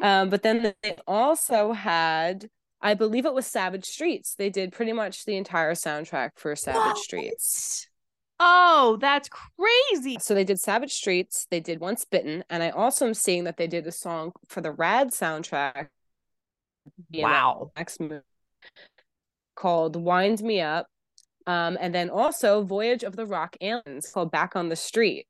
Um, 0.00 0.30
but 0.30 0.44
then 0.44 0.74
they 0.80 0.96
also 1.08 1.72
had, 1.72 2.48
I 2.80 2.94
believe 2.94 3.26
it 3.26 3.34
was 3.34 3.44
Savage 3.44 3.86
Streets. 3.86 4.36
They 4.36 4.50
did 4.50 4.70
pretty 4.70 4.92
much 4.92 5.24
the 5.24 5.36
entire 5.36 5.74
soundtrack 5.74 6.30
for 6.36 6.54
Savage 6.54 6.76
what? 6.78 6.98
Streets. 6.98 7.87
Oh, 8.40 8.98
that's 9.00 9.28
crazy. 9.28 10.18
So 10.20 10.34
they 10.34 10.44
did 10.44 10.60
Savage 10.60 10.92
Streets, 10.92 11.46
they 11.50 11.60
did 11.60 11.80
Once 11.80 12.04
Bitten, 12.04 12.44
and 12.48 12.62
I 12.62 12.70
also 12.70 13.06
am 13.06 13.14
seeing 13.14 13.44
that 13.44 13.56
they 13.56 13.66
did 13.66 13.86
a 13.86 13.92
song 13.92 14.32
for 14.48 14.60
the 14.60 14.70
Rad 14.70 15.10
soundtrack. 15.10 15.88
Wow. 17.12 17.72
Next 17.76 18.00
movie 18.00 18.20
called 19.58 19.96
Wind 19.96 20.40
Me 20.42 20.60
Up. 20.60 20.86
Um, 21.46 21.78
and 21.80 21.94
then 21.94 22.10
also 22.10 22.62
Voyage 22.62 23.02
of 23.02 23.16
the 23.16 23.26
Rock 23.26 23.56
Aliens 23.60 24.10
called 24.12 24.30
Back 24.30 24.54
on 24.54 24.68
the 24.68 24.76
Street. 24.76 25.26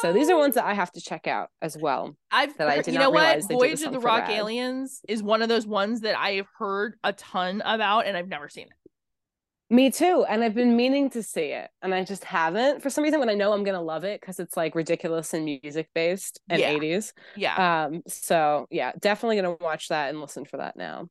So 0.00 0.12
these 0.12 0.28
are 0.28 0.36
ones 0.36 0.54
that 0.54 0.64
I 0.64 0.74
have 0.74 0.92
to 0.92 1.00
check 1.00 1.26
out 1.26 1.48
as 1.62 1.76
well. 1.76 2.14
I've 2.30 2.56
that 2.58 2.68
I 2.68 2.82
did 2.82 2.92
you 2.92 3.00
know 3.00 3.10
what 3.10 3.42
Voyage 3.44 3.82
of 3.82 3.92
the 3.92 4.00
Rock 4.00 4.28
Rad. 4.28 4.38
Aliens 4.38 5.00
is 5.08 5.22
one 5.22 5.42
of 5.42 5.48
those 5.48 5.66
ones 5.66 6.02
that 6.02 6.18
I've 6.18 6.46
heard 6.58 6.96
a 7.02 7.12
ton 7.12 7.62
about 7.64 8.06
and 8.06 8.16
I've 8.16 8.28
never 8.28 8.48
seen 8.48 8.66
it. 8.66 8.72
Me 9.70 9.90
too. 9.90 10.24
And 10.28 10.42
I've 10.42 10.54
been 10.54 10.76
meaning 10.76 11.10
to 11.10 11.22
see 11.22 11.52
it 11.52 11.68
and 11.82 11.94
I 11.94 12.02
just 12.02 12.24
haven't 12.24 12.82
for 12.82 12.88
some 12.88 13.04
reason 13.04 13.20
when 13.20 13.28
I 13.28 13.34
know 13.34 13.52
I'm 13.52 13.64
going 13.64 13.76
to 13.76 13.82
love 13.82 14.04
it 14.04 14.20
because 14.20 14.40
it's 14.40 14.56
like 14.56 14.74
ridiculous 14.74 15.34
and 15.34 15.44
music 15.44 15.90
based 15.94 16.40
and 16.48 16.60
yeah. 16.60 16.72
80s. 16.72 17.12
Yeah. 17.36 17.86
Um 17.86 18.02
so 18.06 18.66
yeah, 18.70 18.92
definitely 18.98 19.40
going 19.40 19.56
to 19.56 19.62
watch 19.62 19.88
that 19.88 20.08
and 20.08 20.20
listen 20.20 20.46
for 20.46 20.56
that 20.56 20.76
now. 20.76 21.08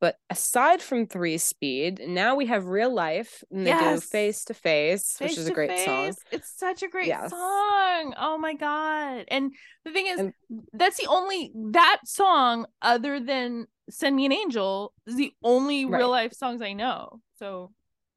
But 0.00 0.16
aside 0.30 0.82
from 0.82 1.06
Three 1.06 1.38
Speed, 1.38 2.00
now 2.04 2.34
we 2.34 2.46
have 2.46 2.64
Real 2.66 2.92
Life 2.92 3.44
and 3.52 3.64
they 3.64 3.70
yes. 3.70 4.00
do 4.00 4.06
Face 4.08 4.44
to 4.46 4.54
Face, 4.54 5.16
which 5.20 5.38
is 5.38 5.46
a 5.46 5.52
great 5.52 5.70
face. 5.70 5.84
song. 5.84 6.14
It's 6.32 6.58
such 6.58 6.82
a 6.82 6.88
great 6.88 7.06
yes. 7.06 7.30
song. 7.30 8.14
Oh 8.18 8.36
my 8.40 8.54
god. 8.54 9.26
And 9.28 9.52
the 9.84 9.92
thing 9.92 10.06
is 10.08 10.18
and, 10.18 10.32
that's 10.72 10.96
the 10.96 11.06
only 11.06 11.52
that 11.70 12.00
song 12.04 12.66
other 12.80 13.20
than 13.20 13.66
Send 13.90 14.16
Me 14.16 14.26
an 14.26 14.32
Angel 14.32 14.92
is 15.06 15.14
the 15.14 15.32
only 15.44 15.84
right. 15.84 15.98
real 15.98 16.10
life 16.10 16.32
songs 16.32 16.62
I 16.62 16.72
know. 16.72 17.20
So 17.38 17.70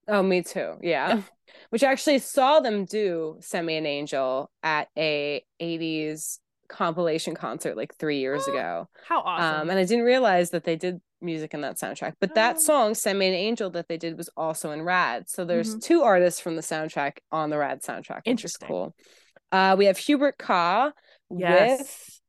Oh, 0.08 0.22
me 0.22 0.44
too. 0.44 0.76
Yeah. 0.82 1.22
Which 1.70 1.84
I 1.84 1.92
actually 1.92 2.20
saw 2.20 2.60
them 2.60 2.86
do 2.86 3.38
Send 3.40 3.66
Me 3.66 3.78
an 3.78 3.86
Angel 3.86 4.52
at 4.64 4.90
a 4.98 5.44
80s 5.62 6.40
compilation 6.68 7.36
concert 7.36 7.78
like 7.78 7.96
three 7.96 8.20
years 8.20 8.48
ago. 8.48 8.88
How 9.08 9.22
awesome. 9.22 9.62
Um, 9.62 9.70
and 9.70 9.80
I 9.80 9.86
didn't 9.86 10.06
realize 10.06 10.52
that 10.52 10.64
they 10.64 10.76
did 10.76 11.02
music 11.22 11.54
in 11.54 11.62
that 11.62 11.78
soundtrack. 11.78 12.14
But 12.20 12.36
that 12.36 12.58
oh. 12.58 12.62
song, 12.62 12.94
Send 12.96 13.20
Me 13.20 13.28
an 13.28 13.34
Angel, 13.34 13.70
that 13.72 13.88
they 13.88 13.98
did 13.98 14.18
was 14.18 14.30
also 14.38 14.72
in 14.72 14.82
Rad. 14.82 15.30
So 15.30 15.46
there's 15.46 15.72
mm-hmm. 15.72 15.80
two 15.80 16.04
artists 16.04 16.40
from 16.40 16.56
the 16.56 16.62
soundtrack 16.62 17.18
on 17.32 17.50
the 17.50 17.58
Rad 17.58 17.82
soundtrack, 17.82 18.22
which 18.26 18.46
is 18.46 18.58
cool. 18.58 18.96
Uh, 19.52 19.76
we 19.78 19.86
have 19.86 19.98
Hubert 19.98 20.38
Kah 20.38 20.92
yes. 21.30 21.80
with 21.80 22.22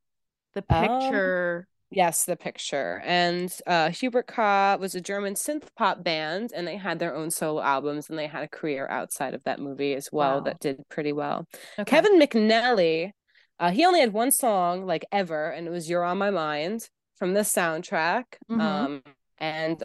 the 0.55 0.62
picture. 0.62 1.67
Um, 1.69 1.76
Yes, 1.90 2.25
the 2.25 2.37
picture. 2.37 3.01
And 3.05 3.53
uh, 3.66 3.90
Hubert 3.90 4.27
Kah 4.27 4.77
was 4.79 4.94
a 4.94 5.01
German 5.01 5.35
synth 5.35 5.68
pop 5.77 6.03
band, 6.03 6.51
and 6.55 6.66
they 6.66 6.77
had 6.77 6.99
their 6.99 7.14
own 7.14 7.31
solo 7.31 7.62
albums, 7.62 8.11
and 8.11 8.18
they 8.18 8.27
had 8.27 8.42
a 8.42 8.49
career 8.49 8.88
outside 8.90 9.35
of 9.35 9.42
that 9.44 9.61
movie 9.61 9.94
as 9.94 10.09
well 10.11 10.38
wow. 10.38 10.40
that 10.40 10.61
did 10.61 10.81
pretty 10.88 11.12
well. 11.12 11.46
Okay. 11.79 11.88
Kevin 11.88 12.18
McNally, 12.20 13.12
uh, 13.61 13.70
he 13.70 13.85
only 13.85 14.01
had 14.01 14.12
one 14.12 14.33
song 14.33 14.85
like 14.85 15.05
ever, 15.12 15.51
and 15.51 15.66
it 15.66 15.70
was 15.70 15.88
"You're 15.88 16.05
on 16.05 16.18
My 16.18 16.31
Mind" 16.31 16.88
from 17.16 17.35
the 17.35 17.40
soundtrack. 17.40 18.25
Mm-hmm. 18.51 18.61
Um, 18.61 19.03
and 19.38 19.83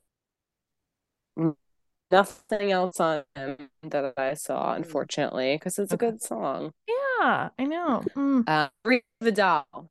nothing 2.11 2.71
else 2.71 2.99
on 2.99 3.23
him 3.35 3.69
that 3.83 4.13
I 4.17 4.33
saw, 4.33 4.71
hmm. 4.71 4.83
unfortunately, 4.83 5.55
because 5.55 5.77
it's 5.79 5.93
okay. 5.93 6.07
a 6.07 6.11
good 6.11 6.21
song. 6.21 6.71
Yeah, 6.87 7.49
I 7.57 7.63
know. 7.65 8.03
Mm. 8.15 8.43
Uh, 8.47 8.69
Vidal 9.21 9.89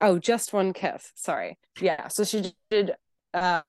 Oh, 0.00 0.18
just 0.18 0.52
one 0.52 0.72
kiss. 0.72 1.12
Sorry. 1.14 1.58
Yeah. 1.80 2.08
So 2.08 2.24
she 2.24 2.52
did 2.70 2.92
uh 3.34 3.62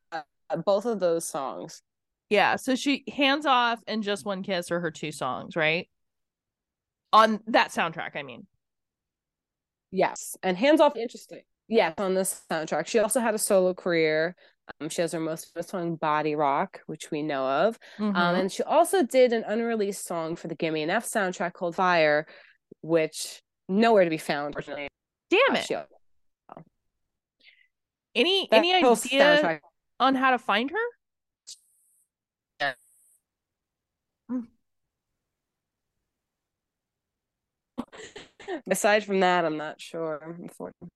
both 0.66 0.86
of 0.86 1.00
those 1.00 1.28
songs. 1.28 1.82
Yeah. 2.30 2.56
So 2.56 2.76
she 2.76 3.04
hands 3.14 3.46
off 3.46 3.80
and 3.88 4.04
just 4.04 4.26
one 4.26 4.44
kiss 4.44 4.72
are 4.72 4.80
her 4.80 4.92
two 4.92 5.12
songs, 5.12 5.56
right? 5.56 5.90
On 7.14 7.42
that 7.48 7.72
soundtrack, 7.72 8.16
I 8.16 8.24
mean. 8.24 8.48
Yes. 9.92 10.38
And 10.42 10.58
hands 10.58 10.80
off 10.80 10.96
interesting. 10.96 11.42
Yes, 11.68 11.94
on 11.98 12.16
this 12.16 12.42
soundtrack. 12.52 12.88
She 12.88 13.00
also 13.00 13.20
had 13.20 13.34
a 13.34 13.38
solo 13.38 13.74
career. 13.74 14.36
Um, 14.80 14.90
she 14.90 15.02
has 15.02 15.14
her 15.14 15.20
most 15.20 15.54
famous 15.54 15.68
song 15.68 15.96
Body 15.96 16.36
Rock, 16.36 16.82
which 16.86 17.12
we 17.12 17.22
know 17.22 17.46
of. 17.46 17.80
Um, 17.98 18.08
mm-hmm. 18.08 18.16
Um, 18.18 18.36
and 18.36 18.52
she 18.52 18.64
also 18.64 19.04
did 19.04 19.32
an 19.32 19.44
unreleased 19.48 20.06
song 20.06 20.36
for 20.36 20.48
the 20.50 20.56
Gimme 20.56 20.84
an 20.84 20.90
F 20.90 21.10
soundtrack 21.10 21.54
called 21.54 21.76
Fire, 21.76 22.28
which 22.82 23.42
nowhere 23.70 24.04
to 24.04 24.10
be 24.10 24.18
found. 24.18 24.56
Damn 24.66 25.56
it. 25.56 25.70
Any 28.14 28.48
that 28.52 28.58
any 28.58 28.74
idea 28.74 29.62
on 30.00 30.16
how 30.16 30.32
to 30.32 30.38
find 30.38 30.72
her? 30.72 30.78
Aside 38.70 39.06
from 39.06 39.22
that, 39.22 39.46
I'm 39.46 39.58
not 39.58 39.80
sure. 39.80 40.20
Unfortunately. 40.24 40.90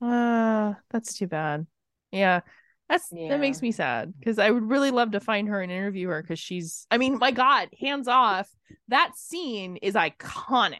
Uh, 0.00 0.74
that's 0.90 1.14
too 1.14 1.26
bad. 1.26 1.66
Yeah. 2.10 2.40
That's 2.88 3.08
yeah. 3.10 3.30
that 3.30 3.40
makes 3.40 3.62
me 3.62 3.72
sad 3.72 4.12
because 4.18 4.38
I 4.38 4.50
would 4.50 4.68
really 4.68 4.90
love 4.90 5.12
to 5.12 5.20
find 5.20 5.48
her 5.48 5.62
and 5.62 5.72
interview 5.72 6.08
her 6.08 6.20
because 6.20 6.38
she's 6.38 6.86
I 6.90 6.98
mean, 6.98 7.18
my 7.18 7.30
God, 7.30 7.68
hands 7.80 8.06
off. 8.06 8.50
That 8.88 9.12
scene 9.16 9.78
is 9.78 9.94
iconic. 9.94 10.76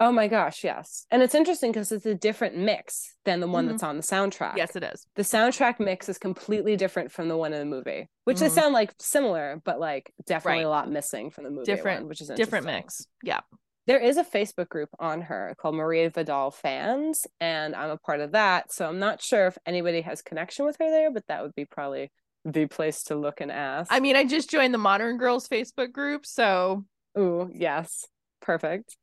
Oh 0.00 0.10
my 0.10 0.28
gosh, 0.28 0.64
yes. 0.64 1.06
And 1.10 1.22
it's 1.22 1.34
interesting 1.34 1.72
because 1.72 1.92
it's 1.92 2.06
a 2.06 2.14
different 2.14 2.56
mix 2.56 3.14
than 3.26 3.40
the 3.40 3.46
one 3.46 3.64
mm-hmm. 3.64 3.72
that's 3.72 3.82
on 3.82 3.98
the 3.98 4.02
soundtrack. 4.02 4.56
Yes, 4.56 4.74
it 4.74 4.82
is. 4.82 5.06
The 5.14 5.22
soundtrack 5.22 5.78
mix 5.78 6.08
is 6.08 6.16
completely 6.16 6.74
different 6.76 7.12
from 7.12 7.28
the 7.28 7.36
one 7.36 7.52
in 7.52 7.58
the 7.58 7.66
movie, 7.66 8.08
which 8.24 8.38
mm-hmm. 8.38 8.44
they 8.44 8.48
sound 8.48 8.72
like 8.72 8.94
similar, 8.98 9.60
but 9.62 9.78
like 9.78 10.10
definitely 10.26 10.64
right. 10.64 10.66
a 10.66 10.70
lot 10.70 10.90
missing 10.90 11.30
from 11.30 11.44
the 11.44 11.50
movie. 11.50 11.66
Different, 11.66 12.02
one, 12.02 12.08
which 12.08 12.22
is 12.22 12.28
different 12.34 12.64
mix. 12.64 13.06
Yeah. 13.22 13.40
There 13.86 13.98
is 13.98 14.16
a 14.16 14.24
Facebook 14.24 14.70
group 14.70 14.88
on 14.98 15.20
her 15.22 15.54
called 15.58 15.74
Maria 15.74 16.08
Vidal 16.08 16.50
Fans, 16.50 17.26
and 17.38 17.74
I'm 17.74 17.90
a 17.90 17.98
part 17.98 18.20
of 18.20 18.32
that. 18.32 18.72
So 18.72 18.88
I'm 18.88 19.00
not 19.00 19.20
sure 19.20 19.48
if 19.48 19.58
anybody 19.66 20.00
has 20.00 20.22
connection 20.22 20.64
with 20.64 20.76
her 20.80 20.90
there, 20.90 21.10
but 21.10 21.26
that 21.28 21.42
would 21.42 21.54
be 21.54 21.66
probably 21.66 22.10
the 22.46 22.66
place 22.66 23.02
to 23.04 23.16
look 23.16 23.42
and 23.42 23.52
ask. 23.52 23.92
I 23.92 24.00
mean, 24.00 24.16
I 24.16 24.24
just 24.24 24.48
joined 24.48 24.72
the 24.72 24.78
Modern 24.78 25.18
Girls 25.18 25.46
Facebook 25.46 25.92
group, 25.92 26.24
so. 26.24 26.84
Ooh, 27.18 27.50
yes. 27.52 28.06
Perfect. 28.40 28.96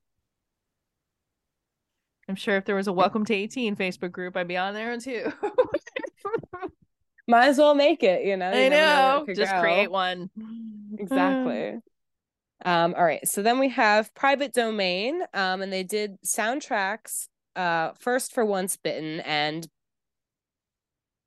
I'm 2.27 2.35
sure 2.35 2.57
if 2.57 2.65
there 2.65 2.75
was 2.75 2.87
a 2.87 2.93
welcome 2.93 3.25
to 3.25 3.33
18 3.33 3.75
Facebook 3.75 4.11
group, 4.11 4.35
I'd 4.35 4.47
be 4.47 4.57
on 4.57 4.73
there 4.73 4.97
too. 4.99 5.31
Might 7.27 7.47
as 7.47 7.57
well 7.57 7.75
make 7.75 8.03
it, 8.03 8.25
you 8.25 8.37
know. 8.37 8.51
You 8.53 8.65
I 8.65 8.69
know. 8.69 9.25
Just 9.33 9.51
go. 9.51 9.61
create 9.61 9.91
one. 9.91 10.29
Exactly. 10.97 11.79
um, 12.65 12.93
all 12.97 13.03
right. 13.03 13.25
So 13.27 13.41
then 13.41 13.59
we 13.59 13.69
have 13.69 14.13
private 14.13 14.53
domain. 14.53 15.21
Um, 15.33 15.61
and 15.61 15.71
they 15.71 15.83
did 15.83 16.21
soundtracks 16.21 17.27
uh 17.55 17.91
first 17.99 18.33
for 18.33 18.45
Once 18.45 18.77
Bitten 18.77 19.19
and 19.21 19.67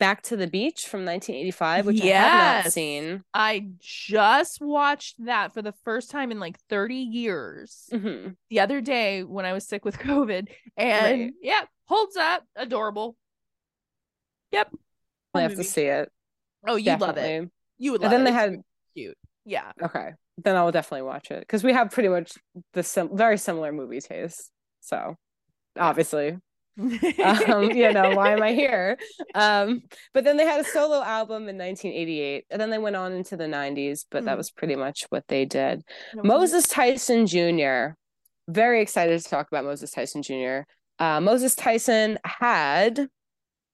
Back 0.00 0.22
to 0.22 0.36
the 0.36 0.46
Beach 0.46 0.88
from 0.88 1.04
1985, 1.04 1.86
which 1.86 2.02
yes. 2.02 2.24
I 2.24 2.28
have 2.28 2.64
not 2.64 2.72
seen. 2.72 3.22
I 3.34 3.68
just 3.78 4.60
watched 4.60 5.24
that 5.26 5.52
for 5.54 5.60
the 5.62 5.74
first 5.84 6.10
time 6.10 6.32
in 6.32 6.40
like 6.40 6.58
30 6.70 6.96
years 6.96 7.88
mm-hmm. 7.92 8.30
the 8.48 8.60
other 8.60 8.80
day 8.80 9.22
when 9.22 9.44
I 9.44 9.52
was 9.52 9.68
sick 9.68 9.84
with 9.84 9.98
COVID. 9.98 10.48
And 10.76 11.20
right. 11.20 11.32
yeah, 11.42 11.62
holds 11.84 12.16
up. 12.16 12.44
Adorable. 12.56 13.14
Yep. 14.52 14.74
I 15.34 15.42
have 15.42 15.52
movie. 15.52 15.64
to 15.64 15.68
see 15.68 15.84
it. 15.84 16.10
Oh, 16.66 16.76
you 16.76 16.96
love 16.96 17.18
it. 17.18 17.50
You 17.78 17.92
would 17.92 18.00
love 18.00 18.10
and 18.10 18.26
then 18.26 18.26
it. 18.26 18.30
they 18.30 18.36
had 18.36 18.56
cute. 18.94 19.18
Yeah. 19.44 19.70
Okay. 19.82 20.12
Then 20.38 20.56
I 20.56 20.64
will 20.64 20.72
definitely 20.72 21.02
watch 21.02 21.30
it 21.30 21.40
because 21.40 21.62
we 21.62 21.74
have 21.74 21.90
pretty 21.90 22.08
much 22.08 22.32
the 22.72 22.82
sim- 22.82 23.16
very 23.16 23.36
similar 23.36 23.70
movie 23.70 24.00
taste. 24.00 24.50
So 24.80 25.16
obviously 25.78 26.38
um, 26.78 27.70
you 27.70 27.92
know, 27.92 28.14
why 28.14 28.32
am 28.32 28.42
I 28.42 28.52
here? 28.52 28.98
Um, 29.32 29.82
but 30.12 30.24
then 30.24 30.36
they 30.36 30.44
had 30.44 30.60
a 30.60 30.64
solo 30.64 31.02
album 31.02 31.48
in 31.48 31.56
1988, 31.56 32.46
and 32.50 32.60
then 32.60 32.70
they 32.70 32.78
went 32.78 32.96
on 32.96 33.12
into 33.12 33.36
the 33.36 33.44
90s, 33.44 34.04
but 34.10 34.22
mm. 34.22 34.26
that 34.26 34.36
was 34.36 34.50
pretty 34.50 34.74
much 34.74 35.06
what 35.10 35.24
they 35.28 35.44
did. 35.44 35.82
Moses 36.16 36.66
Tyson 36.66 37.26
Jr. 37.26 37.94
Very 38.48 38.82
excited 38.82 39.20
to 39.20 39.28
talk 39.28 39.46
about 39.46 39.64
Moses 39.64 39.92
Tyson 39.92 40.22
Jr. 40.22 40.60
Uh, 40.98 41.20
Moses 41.20 41.54
Tyson 41.54 42.18
had 42.24 43.08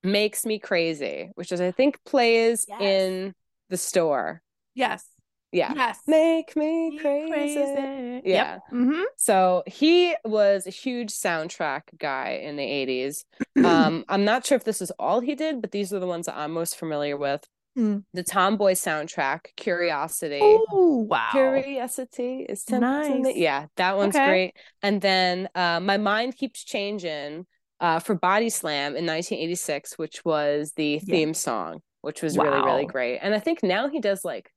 Makes 0.02 0.44
Me 0.44 0.58
Crazy, 0.58 1.30
which 1.36 1.52
is, 1.52 1.60
I 1.60 1.70
think, 1.70 1.98
plays 2.04 2.66
yes. 2.68 2.80
in 2.80 3.34
the 3.70 3.76
store. 3.78 4.42
Yes. 4.74 5.04
Yeah. 5.52 5.72
Yes. 5.74 6.00
Make 6.06 6.56
me 6.56 6.98
crazy. 7.00 7.30
crazy. 7.30 8.22
Yeah. 8.24 8.52
Yep. 8.54 8.62
Mm-hmm. 8.72 9.02
So 9.16 9.62
he 9.66 10.14
was 10.24 10.66
a 10.66 10.70
huge 10.70 11.10
soundtrack 11.10 11.82
guy 11.98 12.40
in 12.42 12.56
the 12.56 12.62
80s. 12.62 13.24
um, 13.64 14.04
I'm 14.08 14.24
not 14.24 14.44
sure 14.44 14.56
if 14.56 14.64
this 14.64 14.82
is 14.82 14.90
all 14.98 15.20
he 15.20 15.34
did, 15.34 15.60
but 15.60 15.72
these 15.72 15.92
are 15.92 15.98
the 15.98 16.06
ones 16.06 16.26
that 16.26 16.36
I'm 16.36 16.52
most 16.52 16.76
familiar 16.76 17.16
with. 17.16 17.46
Mm. 17.78 18.04
The 18.14 18.22
Tomboy 18.22 18.72
soundtrack, 18.72 19.54
Curiosity. 19.56 20.40
Oh, 20.42 21.06
wow. 21.08 21.28
Curiosity 21.30 22.46
is 22.48 22.68
nice. 22.70 23.36
Yeah, 23.36 23.66
that 23.76 23.96
one's 23.96 24.16
okay. 24.16 24.26
great. 24.26 24.56
And 24.82 25.00
then 25.00 25.48
uh, 25.54 25.80
My 25.80 25.98
Mind 25.98 26.36
Keeps 26.36 26.64
Changing 26.64 27.46
uh, 27.80 27.98
for 27.98 28.14
Body 28.14 28.48
Slam 28.48 28.96
in 28.96 29.04
1986, 29.04 29.98
which 29.98 30.24
was 30.24 30.72
the 30.76 30.98
theme 31.00 31.30
yeah. 31.30 31.34
song, 31.34 31.80
which 32.00 32.22
was 32.22 32.36
wow. 32.36 32.44
really, 32.44 32.62
really 32.62 32.86
great. 32.86 33.18
And 33.18 33.34
I 33.34 33.40
think 33.40 33.62
now 33.62 33.88
he 33.88 34.00
does 34.00 34.24
like 34.24 34.50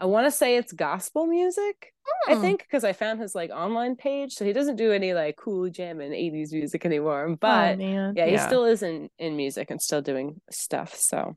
I 0.00 0.06
want 0.06 0.26
to 0.26 0.30
say 0.30 0.56
it's 0.56 0.72
gospel 0.72 1.26
music. 1.26 1.92
I 2.28 2.34
hmm. 2.34 2.40
think 2.40 2.60
because 2.60 2.84
I 2.84 2.92
found 2.92 3.20
his 3.20 3.34
like 3.34 3.50
online 3.50 3.96
page, 3.96 4.32
so 4.32 4.44
he 4.44 4.52
doesn't 4.52 4.76
do 4.76 4.92
any 4.92 5.14
like 5.14 5.36
cool 5.36 5.70
jamming 5.70 6.10
'80s 6.10 6.52
music 6.52 6.84
anymore. 6.84 7.28
Oh, 7.28 7.36
but 7.40 7.78
oh, 7.78 7.82
yeah, 7.82 8.12
yeah, 8.14 8.26
he 8.26 8.38
still 8.38 8.64
is 8.64 8.82
in 8.82 9.08
in 9.18 9.36
music 9.36 9.70
and 9.70 9.80
still 9.80 10.02
doing 10.02 10.40
stuff. 10.50 10.94
So, 10.94 11.36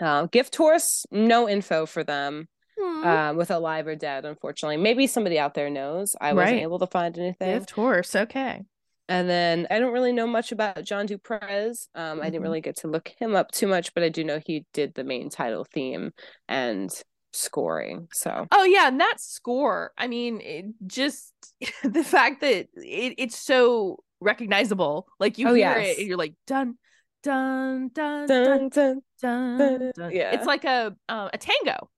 uh, 0.00 0.26
Gift 0.26 0.54
Horse, 0.56 1.04
no 1.10 1.48
info 1.48 1.86
for 1.86 2.04
them. 2.04 2.48
mm-hmm. 2.78 3.06
um, 3.06 3.36
with 3.36 3.50
Alive 3.50 3.86
or 3.86 3.96
Dead, 3.96 4.24
unfortunately. 4.24 4.76
Maybe 4.76 5.06
somebody 5.06 5.38
out 5.38 5.54
there 5.54 5.70
knows. 5.70 6.14
I 6.20 6.32
wasn't 6.32 6.60
able 6.60 6.78
to 6.78 6.86
find 6.86 7.16
anything. 7.18 7.56
Of 7.56 7.66
course. 7.66 8.14
Okay. 8.14 8.62
And 9.08 9.28
then 9.28 9.66
I 9.70 9.78
don't 9.78 9.92
really 9.92 10.12
know 10.12 10.26
much 10.26 10.52
about 10.52 10.84
John 10.84 11.06
du 11.06 11.18
Prez. 11.18 11.88
Um, 11.94 12.02
mm-hmm. 12.02 12.20
I 12.20 12.24
didn't 12.24 12.34
mm-hmm. 12.36 12.42
really 12.44 12.60
get 12.60 12.76
to 12.78 12.88
look 12.88 13.12
him 13.18 13.34
up 13.34 13.50
too 13.50 13.66
much, 13.66 13.92
but 13.94 14.02
I 14.02 14.08
do 14.08 14.24
know 14.24 14.40
he 14.44 14.64
did 14.72 14.94
the 14.94 15.04
main 15.04 15.28
title 15.28 15.66
theme 15.70 16.12
and 16.48 16.90
scoring. 17.32 18.08
So 18.12 18.46
oh 18.50 18.64
yeah, 18.64 18.88
and 18.88 19.00
that 19.00 19.20
score. 19.20 19.92
I 19.96 20.06
mean, 20.08 20.40
it 20.40 20.66
just 20.86 21.32
the 21.82 22.04
fact 22.04 22.40
that 22.40 22.68
it, 22.74 23.14
it's 23.18 23.38
so 23.38 24.02
recognizable. 24.20 25.06
Like 25.18 25.38
you 25.38 25.48
oh, 25.48 25.54
hear 25.54 25.78
yes. 25.78 25.88
it 25.88 25.98
and 26.00 26.08
you're 26.08 26.16
like 26.16 26.34
dun 26.46 26.78
dun 27.22 27.90
dun 27.92 28.26
dun 28.26 28.68
dun 28.68 29.02
dun. 29.20 29.58
dun, 29.58 29.92
dun. 29.94 30.12
Yeah, 30.12 30.32
it's 30.32 30.46
like 30.46 30.64
a 30.64 30.94
uh, 31.08 31.28
a 31.32 31.38
tango. 31.38 31.88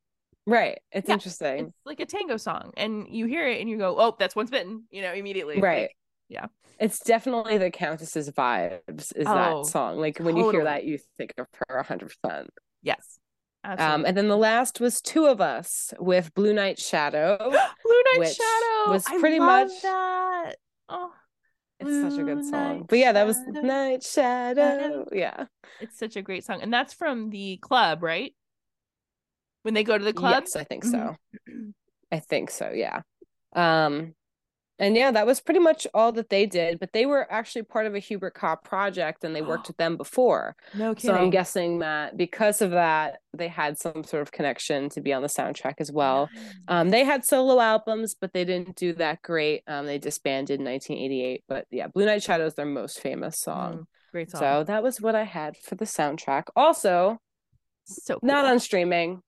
Right. 0.47 0.79
It's 0.93 1.09
yeah, 1.09 1.15
interesting. 1.15 1.67
It's 1.67 1.87
like 1.87 2.01
a 2.01 2.07
tango 2.07 2.37
song, 2.37 2.73
and 2.77 3.07
you 3.09 3.27
hear 3.27 3.49
it 3.49 3.61
and 3.61 3.69
you 3.69 3.79
go, 3.79 3.97
"Oh, 3.99 4.15
that's 4.19 4.37
Once 4.37 4.51
Bitten," 4.51 4.85
you 4.91 5.03
know, 5.03 5.13
immediately. 5.13 5.61
Right. 5.61 5.83
Like, 5.83 5.97
yeah. 6.29 6.47
It's 6.79 6.99
definitely 6.99 7.59
the 7.59 7.71
Countess's 7.71 8.31
vibes. 8.31 9.17
Is 9.17 9.27
oh, 9.27 9.63
that 9.63 9.67
song 9.67 9.99
like 9.99 10.19
when 10.19 10.35
totally. 10.35 10.45
you 10.45 10.51
hear 10.51 10.65
that, 10.65 10.85
you 10.85 10.99
think 11.17 11.35
of 11.39 11.47
her 11.69 11.83
hundred 11.83 12.13
percent. 12.23 12.51
Yes. 12.83 13.19
Um, 13.65 14.05
and 14.05 14.17
then 14.17 14.29
the 14.29 14.37
last 14.37 14.79
was 14.81 15.01
two 15.01 15.27
of 15.27 15.41
us 15.41 15.95
with 15.99 16.35
Blue 16.35 16.53
Night 16.53 16.79
Shadow. 16.79 17.39
Blue 17.39 18.03
Night 18.19 18.35
Shadow 18.35 18.93
was 18.93 19.05
pretty 19.05 19.39
much 19.39 19.71
that. 19.83 20.57
Oh, 20.89 21.11
it's 21.81 21.89
Blue 21.89 22.11
such 22.11 22.21
a 22.21 22.25
good 22.25 22.45
song. 22.45 22.85
But 22.87 22.99
yeah, 22.99 23.13
that 23.13 23.27
was 23.27 23.39
Night 23.47 24.03
Shadow. 24.03 24.79
Shadow. 24.79 25.09
Yeah, 25.13 25.47
it's 25.81 25.99
such 25.99 26.17
a 26.17 26.23
great 26.23 26.45
song, 26.45 26.61
and 26.61 26.73
that's 26.73 26.93
from 26.93 27.31
the 27.31 27.57
club, 27.57 28.03
right? 28.03 28.35
When 29.63 29.73
they 29.73 29.85
go 29.85 29.97
to 29.97 30.05
the 30.05 30.13
club. 30.13 30.45
Yes, 30.45 30.57
I 30.57 30.65
think 30.65 30.85
so. 30.85 31.17
Mm-hmm. 31.49 31.71
I 32.13 32.19
think 32.19 32.51
so. 32.51 32.71
Yeah. 32.71 33.01
Um, 33.55 34.15
and 34.79 34.97
yeah, 34.97 35.13
that 35.13 35.27
was 35.27 35.41
pretty 35.41 35.61
much 35.61 35.87
all 35.95 36.11
that 36.13 36.31
they 36.31 36.47
did. 36.47 36.81
But 36.81 36.93
they 36.93 37.07
were 37.07 37.31
actually 37.33 37.63
part 37.63 37.87
of 37.87 37.95
a 37.95 38.01
Hubert 38.01 38.35
Kah 38.35 38.57
project 38.57 39.23
and 39.23 39.35
they 39.35 39.43
worked 39.43 39.69
with 39.69 39.77
them 39.77 39.97
before. 39.97 40.57
No 40.75 40.95
kidding. 40.95 41.11
So 41.11 41.17
I'm 41.17 41.31
guessing 41.31 41.79
that 41.79 42.17
because 42.17 42.61
of 42.61 42.73
that, 42.73 43.21
they 43.33 43.49
had 43.49 43.79
some 43.79 44.03
sort 44.03 44.23
of 44.23 44.33
connection 44.33 44.89
to 44.91 45.01
be 45.01 45.13
on 45.13 45.23
the 45.23 45.29
soundtrack 45.29 45.75
as 45.79 45.93
well. 45.93 46.29
Um, 46.67 46.91
they 46.91 47.05
had 47.05 47.25
solo 47.25 47.61
albums, 47.61 48.17
but 48.21 48.33
they 48.33 48.45
didn't 48.45 48.77
do 48.77 48.93
that 48.95 49.23
great. 49.23 49.63
Um, 49.69 49.87
they 49.87 49.99
disbanded 49.99 50.59
in 50.59 50.67
1988. 50.67 51.45
But 51.49 51.67
yeah, 51.71 51.87
Blue 51.87 52.07
Night 52.07 52.23
Shadow 52.23 52.47
is 52.47 52.55
their 52.55 52.67
most 52.67 53.01
famous 53.01 53.41
song. 53.41 53.73
Mm, 53.73 53.87
great 54.13 54.31
song. 54.31 54.41
So 54.41 54.65
that 54.65 54.83
was 54.83 55.01
what 55.01 55.15
I 55.15 55.25
had 55.25 55.57
for 55.57 55.77
the 55.77 55.85
soundtrack. 55.85 56.45
Also, 56.57 57.19
so 57.85 58.19
cool. 58.19 58.27
not 58.27 58.45
on 58.45 58.59
streaming. 58.59 59.21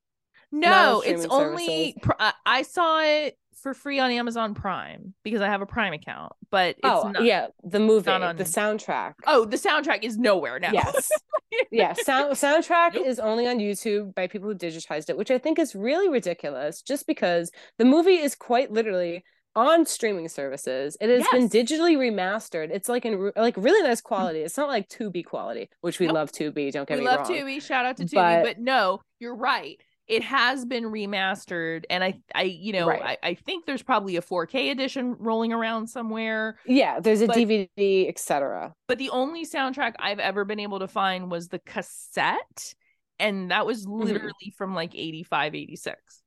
No, 0.51 0.97
on 0.97 1.01
streaming 1.03 1.23
it's 1.23 1.33
only 1.33 1.97
I 2.45 2.63
saw 2.63 3.01
it 3.03 3.37
for 3.67 3.75
free 3.75 3.99
on 3.99 4.13
Amazon 4.13 4.55
Prime 4.55 5.13
because 5.25 5.41
I 5.41 5.49
have 5.49 5.61
a 5.61 5.67
Prime 5.67 5.93
account. 5.93 6.33
But 6.53 6.77
oh 6.85 7.11
not, 7.13 7.25
yeah, 7.25 7.49
the 7.65 7.81
movie, 7.81 8.09
on... 8.09 8.37
the 8.37 8.45
soundtrack. 8.45 9.15
Oh, 9.27 9.45
the 9.45 9.57
soundtrack 9.57 10.05
is 10.05 10.17
nowhere 10.17 10.61
now. 10.61 10.71
Yes, 10.73 11.11
yeah. 11.73 11.93
Sound 11.95 12.33
soundtrack 12.35 12.95
nope. 12.95 13.05
is 13.05 13.19
only 13.19 13.49
on 13.49 13.59
YouTube 13.59 14.15
by 14.15 14.29
people 14.29 14.49
who 14.49 14.55
digitized 14.55 15.11
it, 15.11 15.17
which 15.17 15.33
I 15.33 15.39
think 15.39 15.59
is 15.59 15.75
really 15.75 16.09
ridiculous. 16.09 16.81
Just 16.81 17.09
because 17.09 17.51
the 17.77 17.85
movie 17.85 18.19
is 18.19 18.37
quite 18.37 18.71
literally 18.71 19.25
on 19.57 19.85
streaming 19.85 20.29
services. 20.29 20.97
It 21.01 21.11
has 21.11 21.25
yes. 21.25 21.33
been 21.33 21.49
digitally 21.49 21.97
remastered. 21.97 22.71
It's 22.71 22.89
like 22.89 23.05
in 23.05 23.33
like 23.35 23.57
really 23.57 23.83
nice 23.83 24.01
mm. 24.01 24.05
quality. 24.05 24.41
It's 24.43 24.57
not 24.57 24.69
like 24.69 24.89
Tubi 24.89 25.25
quality, 25.25 25.71
which 25.81 25.99
we 25.99 26.07
nope. 26.07 26.15
love 26.15 26.31
Tubi. 26.31 26.71
Don't 26.71 26.89
get 26.89 26.99
we 26.99 27.05
me 27.05 27.09
wrong. 27.09 27.27
We 27.29 27.41
love 27.41 27.49
Tubi. 27.49 27.61
Shout 27.61 27.85
out 27.85 27.97
to 27.97 28.05
Tubi. 28.05 28.15
But, 28.15 28.45
but 28.45 28.59
no, 28.61 29.01
you're 29.19 29.35
right 29.35 29.81
it 30.09 30.23
has 30.23 30.65
been 30.65 30.85
remastered 30.85 31.85
and 31.91 32.03
i 32.05 32.15
i 32.35 32.43
you 32.43 32.73
know 32.73 32.87
right. 32.87 33.19
I, 33.23 33.31
I 33.31 33.35
think 33.35 33.67
there's 33.67 33.83
probably 33.83 34.17
a 34.17 34.23
4k 34.23 34.71
edition 34.71 35.17
rolling 35.19 35.53
around 35.53 35.89
somewhere 35.89 36.59
yeah 36.67 37.01
there's 37.01 37.21
a 37.23 37.27
but, 37.27 37.37
dvd 37.37 38.09
etc 38.09 38.75
but 38.89 38.99
the 38.99 39.11
only 39.11 39.45
soundtrack 39.45 39.95
i've 39.99 40.19
ever 40.19 40.45
been 40.45 40.61
able 40.61 40.79
to 40.81 40.89
find 40.89 41.31
was 41.31 41.49
the 41.49 41.59
cassette 41.59 42.75
and 43.19 43.51
that 43.51 43.67
was 43.67 43.87
mm-hmm. 43.87 44.03
literally 44.03 44.31
mm-hmm. 44.31 44.57
from 44.57 44.75
like 44.75 44.95
85 44.95 45.55
86 45.55 46.23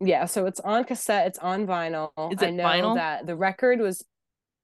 yeah 0.00 0.24
so 0.26 0.46
it's 0.46 0.60
on 0.60 0.84
cassette 0.84 1.26
it's 1.26 1.38
on 1.38 1.66
vinyl 1.66 2.10
Is 2.32 2.42
it 2.42 2.46
i 2.46 2.50
know 2.50 2.64
vinyl? 2.64 2.94
that 2.96 3.26
the 3.26 3.36
record 3.36 3.80
was 3.80 4.04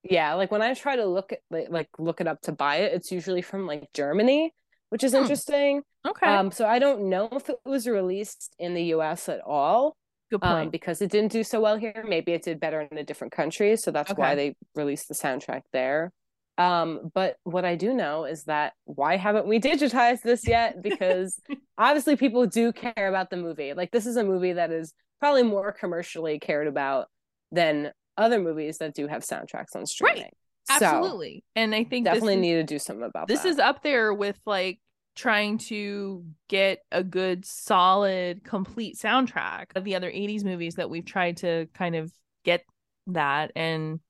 yeah 0.02 0.34
like 0.34 0.50
when 0.50 0.62
i 0.62 0.74
try 0.74 0.96
to 0.96 1.06
look 1.06 1.32
at 1.32 1.40
like, 1.50 1.68
like 1.70 1.88
look 1.98 2.20
it 2.20 2.26
up 2.26 2.40
to 2.42 2.52
buy 2.52 2.76
it 2.76 2.92
it's 2.92 3.10
usually 3.10 3.42
from 3.42 3.66
like 3.66 3.92
germany 3.92 4.52
which 4.90 5.04
is 5.04 5.12
hmm. 5.12 5.18
interesting. 5.18 5.82
Okay. 6.06 6.26
Um, 6.26 6.50
so 6.50 6.66
I 6.66 6.78
don't 6.78 7.08
know 7.08 7.28
if 7.32 7.48
it 7.48 7.56
was 7.64 7.86
released 7.86 8.54
in 8.58 8.74
the 8.74 8.84
US 8.94 9.28
at 9.28 9.40
all. 9.40 9.96
Good 10.30 10.40
um, 10.42 10.54
point. 10.54 10.66
Um, 10.66 10.70
because 10.70 11.00
it 11.02 11.10
didn't 11.10 11.32
do 11.32 11.44
so 11.44 11.60
well 11.60 11.76
here. 11.76 12.04
Maybe 12.06 12.32
it 12.32 12.42
did 12.42 12.60
better 12.60 12.80
in 12.80 12.98
a 12.98 13.04
different 13.04 13.32
country. 13.32 13.76
So 13.76 13.90
that's 13.90 14.10
okay. 14.10 14.20
why 14.20 14.34
they 14.34 14.56
released 14.74 15.08
the 15.08 15.14
soundtrack 15.14 15.62
there. 15.72 16.12
Um, 16.58 17.10
but 17.14 17.36
what 17.44 17.64
I 17.64 17.76
do 17.76 17.94
know 17.94 18.24
is 18.24 18.44
that 18.44 18.72
why 18.84 19.16
haven't 19.16 19.46
we 19.46 19.60
digitized 19.60 20.22
this 20.22 20.46
yet? 20.46 20.82
Because 20.82 21.40
obviously 21.78 22.16
people 22.16 22.46
do 22.46 22.72
care 22.72 23.08
about 23.08 23.30
the 23.30 23.36
movie. 23.36 23.74
Like 23.74 23.90
this 23.90 24.06
is 24.06 24.16
a 24.16 24.24
movie 24.24 24.54
that 24.54 24.70
is 24.70 24.92
probably 25.20 25.44
more 25.44 25.72
commercially 25.72 26.38
cared 26.38 26.66
about 26.66 27.06
than 27.52 27.92
other 28.16 28.40
movies 28.40 28.78
that 28.78 28.94
do 28.94 29.06
have 29.06 29.22
soundtracks 29.22 29.76
on 29.76 29.86
streaming. 29.86 30.22
Right. 30.24 30.34
Absolutely. 30.68 31.44
So, 31.56 31.62
and 31.62 31.74
I 31.74 31.84
think 31.84 32.04
definitely 32.04 32.34
is, 32.34 32.40
need 32.40 32.54
to 32.54 32.64
do 32.64 32.78
something 32.78 33.06
about 33.06 33.28
this 33.28 33.42
that. 33.42 33.48
is 33.48 33.58
up 33.58 33.82
there 33.82 34.12
with 34.12 34.38
like 34.46 34.80
trying 35.16 35.58
to 35.58 36.24
get 36.48 36.80
a 36.92 37.02
good 37.02 37.44
solid 37.44 38.44
complete 38.44 38.96
soundtrack 38.96 39.66
of 39.74 39.84
the 39.84 39.96
other 39.96 40.10
80s 40.10 40.44
movies 40.44 40.74
that 40.74 40.90
we've 40.90 41.04
tried 41.04 41.38
to 41.38 41.66
kind 41.74 41.96
of 41.96 42.12
get 42.44 42.64
that 43.08 43.50
and 43.56 44.00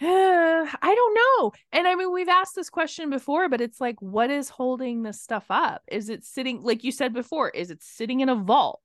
uh, 0.00 0.06
I 0.06 0.94
don't 0.94 1.14
know. 1.14 1.52
And 1.72 1.86
I 1.86 1.94
mean, 1.94 2.12
we've 2.12 2.28
asked 2.28 2.54
this 2.54 2.70
question 2.70 3.10
before, 3.10 3.48
but 3.48 3.60
it's 3.60 3.80
like, 3.80 4.00
what 4.00 4.30
is 4.30 4.48
holding 4.48 5.02
this 5.02 5.20
stuff 5.20 5.46
up? 5.50 5.82
Is 5.88 6.08
it 6.08 6.24
sitting, 6.24 6.62
like 6.62 6.84
you 6.84 6.92
said 6.92 7.12
before, 7.12 7.50
is 7.50 7.70
it 7.70 7.82
sitting 7.82 8.20
in 8.20 8.28
a 8.28 8.36
vault? 8.36 8.80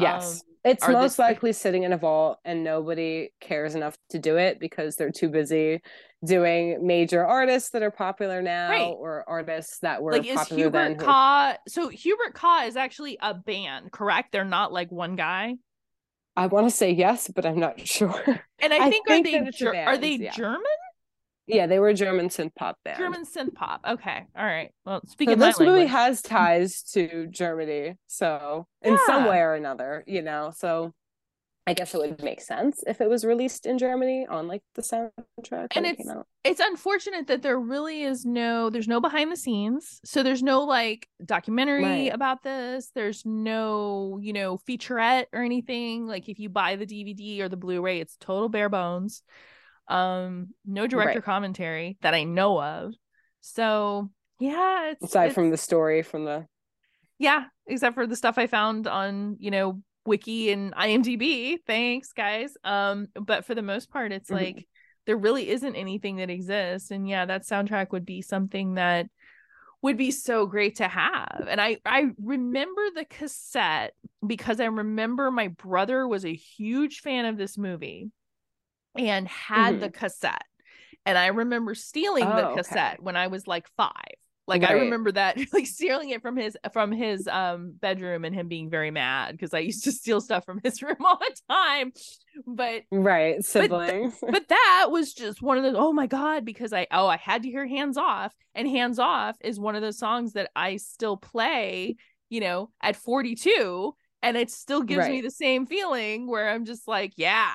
Yes. 0.00 0.42
Um, 0.42 0.54
it's 0.64 0.88
most 0.88 1.18
likely 1.18 1.52
sitting 1.52 1.82
in 1.82 1.92
a 1.92 1.98
vault 1.98 2.38
and 2.44 2.64
nobody 2.64 3.28
cares 3.40 3.74
enough 3.74 3.96
to 4.10 4.18
do 4.18 4.38
it 4.38 4.58
because 4.58 4.96
they're 4.96 5.12
too 5.12 5.28
busy 5.28 5.82
doing 6.24 6.86
major 6.86 7.24
artists 7.24 7.70
that 7.70 7.82
are 7.82 7.90
popular 7.90 8.40
now 8.40 8.70
right. 8.70 8.94
or 8.98 9.28
artists 9.28 9.80
that 9.80 10.02
were 10.02 10.12
like, 10.12 10.26
popular 10.26 10.62
Hubert 10.62 10.72
then. 10.72 10.96
Kah, 10.96 11.56
so 11.68 11.88
Hubert 11.88 12.32
Kah 12.32 12.64
is 12.64 12.76
actually 12.76 13.18
a 13.20 13.34
band, 13.34 13.92
correct? 13.92 14.32
They're 14.32 14.44
not 14.44 14.72
like 14.72 14.90
one 14.90 15.16
guy. 15.16 15.56
I 16.36 16.46
want 16.46 16.68
to 16.68 16.74
say 16.74 16.92
yes, 16.92 17.30
but 17.34 17.44
I'm 17.44 17.60
not 17.60 17.78
sure. 17.86 18.40
And 18.58 18.72
I 18.72 18.88
think, 18.88 19.10
I 19.10 19.22
think 19.22 19.42
are 19.42 19.44
they 19.44 19.50
ger- 19.50 19.74
are 19.74 19.98
they 19.98 20.14
yeah. 20.16 20.32
German? 20.32 20.62
Yeah, 21.46 21.66
they 21.66 21.78
were 21.78 21.92
German 21.92 22.28
synth 22.28 22.54
pop 22.54 22.78
band. 22.84 22.98
German 22.98 23.24
synth 23.24 23.54
pop. 23.54 23.82
Okay, 23.86 24.26
all 24.36 24.44
right. 24.44 24.70
Well, 24.86 25.02
speaking 25.06 25.38
so 25.38 25.44
this 25.44 25.60
movie 25.60 25.86
has 25.86 26.22
ties 26.22 26.82
to 26.92 27.26
Germany, 27.26 27.96
so 28.06 28.66
yeah. 28.82 28.92
in 28.92 28.98
some 29.06 29.26
way 29.26 29.40
or 29.40 29.54
another, 29.54 30.04
you 30.06 30.22
know. 30.22 30.52
So 30.56 30.94
I 31.66 31.72
guess 31.72 31.94
it 31.94 31.98
would 31.98 32.22
make 32.22 32.42
sense 32.42 32.82
if 32.86 33.00
it 33.00 33.08
was 33.08 33.24
released 33.24 33.64
in 33.64 33.78
Germany 33.78 34.26
on 34.28 34.48
like 34.48 34.62
the 34.74 34.82
soundtrack. 34.82 35.68
And 35.72 35.86
it's 35.86 36.06
it 36.06 36.16
it's 36.44 36.60
unfortunate 36.60 37.26
that 37.28 37.42
there 37.42 37.58
really 37.58 38.02
is 38.02 38.26
no 38.26 38.68
there's 38.68 38.88
no 38.88 39.00
behind 39.00 39.32
the 39.32 39.36
scenes. 39.36 40.00
So 40.04 40.22
there's 40.22 40.42
no 40.42 40.62
like 40.62 41.08
documentary 41.24 41.84
right. 41.84 42.14
about 42.14 42.42
this. 42.42 42.90
There's 42.94 43.24
no, 43.24 44.18
you 44.22 44.34
know, 44.34 44.58
featurette 44.68 45.26
or 45.32 45.42
anything. 45.42 46.06
Like 46.06 46.28
if 46.28 46.38
you 46.38 46.50
buy 46.50 46.76
the 46.76 46.86
DVD 46.86 47.40
or 47.40 47.48
the 47.48 47.56
Blu-ray, 47.56 48.00
it's 48.00 48.16
total 48.18 48.50
bare 48.50 48.68
bones 48.68 49.22
um 49.88 50.48
no 50.64 50.86
director 50.86 51.18
right. 51.18 51.24
commentary 51.24 51.98
that 52.02 52.14
i 52.14 52.24
know 52.24 52.60
of. 52.62 52.94
So 53.40 54.10
yeah 54.40 54.90
it's, 54.90 55.04
aside 55.04 55.26
it's, 55.26 55.34
from 55.34 55.50
the 55.50 55.56
story 55.56 56.02
from 56.02 56.24
the 56.24 56.46
yeah 57.18 57.44
except 57.66 57.94
for 57.94 58.06
the 58.06 58.16
stuff 58.16 58.36
i 58.36 58.46
found 58.46 58.86
on 58.86 59.36
you 59.38 59.50
know 59.50 59.80
wiki 60.06 60.50
and 60.50 60.74
imdb. 60.74 61.58
Thanks 61.66 62.12
guys. 62.12 62.56
Um 62.64 63.08
but 63.14 63.44
for 63.44 63.54
the 63.54 63.62
most 63.62 63.90
part 63.90 64.12
it's 64.12 64.30
mm-hmm. 64.30 64.44
like 64.44 64.66
there 65.06 65.16
really 65.16 65.50
isn't 65.50 65.76
anything 65.76 66.16
that 66.16 66.30
exists. 66.30 66.90
And 66.90 67.08
yeah 67.08 67.26
that 67.26 67.46
soundtrack 67.46 67.90
would 67.92 68.06
be 68.06 68.22
something 68.22 68.74
that 68.74 69.06
would 69.82 69.98
be 69.98 70.10
so 70.10 70.46
great 70.46 70.76
to 70.76 70.88
have. 70.88 71.46
And 71.48 71.60
i 71.60 71.76
i 71.84 72.06
remember 72.22 72.82
the 72.94 73.04
cassette 73.04 73.92
because 74.26 74.60
i 74.60 74.64
remember 74.64 75.30
my 75.30 75.48
brother 75.48 76.08
was 76.08 76.24
a 76.24 76.34
huge 76.34 77.00
fan 77.00 77.26
of 77.26 77.36
this 77.36 77.58
movie 77.58 78.10
and 78.96 79.28
had 79.28 79.74
mm-hmm. 79.74 79.80
the 79.80 79.90
cassette. 79.90 80.44
And 81.06 81.18
I 81.18 81.26
remember 81.26 81.74
stealing 81.74 82.24
oh, 82.24 82.36
the 82.36 82.56
cassette 82.56 82.94
okay. 82.94 83.02
when 83.02 83.16
I 83.16 83.26
was 83.26 83.46
like 83.46 83.68
five. 83.76 83.92
Like 84.46 84.62
right. 84.62 84.72
I 84.72 84.74
remember 84.74 85.12
that, 85.12 85.38
like 85.52 85.66
stealing 85.66 86.10
it 86.10 86.22
from 86.22 86.36
his 86.36 86.56
from 86.72 86.92
his 86.92 87.26
um 87.28 87.72
bedroom 87.80 88.24
and 88.24 88.34
him 88.34 88.48
being 88.48 88.68
very 88.68 88.90
mad 88.90 89.32
because 89.32 89.54
I 89.54 89.60
used 89.60 89.84
to 89.84 89.92
steal 89.92 90.20
stuff 90.20 90.44
from 90.44 90.60
his 90.62 90.82
room 90.82 90.96
all 91.00 91.18
the 91.18 91.36
time. 91.48 91.92
But 92.46 92.82
right, 92.90 93.42
siblings. 93.44 94.14
But, 94.20 94.30
but 94.32 94.48
that 94.48 94.88
was 94.90 95.14
just 95.14 95.40
one 95.40 95.56
of 95.56 95.64
those. 95.64 95.76
Oh 95.76 95.92
my 95.92 96.06
god! 96.06 96.44
Because 96.44 96.72
I 96.72 96.86
oh 96.90 97.06
I 97.06 97.16
had 97.16 97.42
to 97.44 97.50
hear 97.50 97.66
Hands 97.66 97.96
Off, 97.96 98.34
and 98.54 98.68
Hands 98.68 98.98
Off 98.98 99.36
is 99.40 99.58
one 99.58 99.76
of 99.76 99.82
those 99.82 99.98
songs 99.98 100.34
that 100.34 100.50
I 100.54 100.76
still 100.76 101.16
play. 101.16 101.96
You 102.28 102.40
know, 102.40 102.70
at 102.82 102.96
forty 102.96 103.34
two 103.34 103.94
and 104.22 104.38
it 104.38 104.50
still 104.50 104.82
gives 104.82 105.00
right. 105.00 105.10
me 105.10 105.20
the 105.20 105.30
same 105.30 105.66
feeling 105.66 106.26
where 106.26 106.48
I'm 106.48 106.64
just 106.64 106.88
like, 106.88 107.12
yeah, 107.16 107.52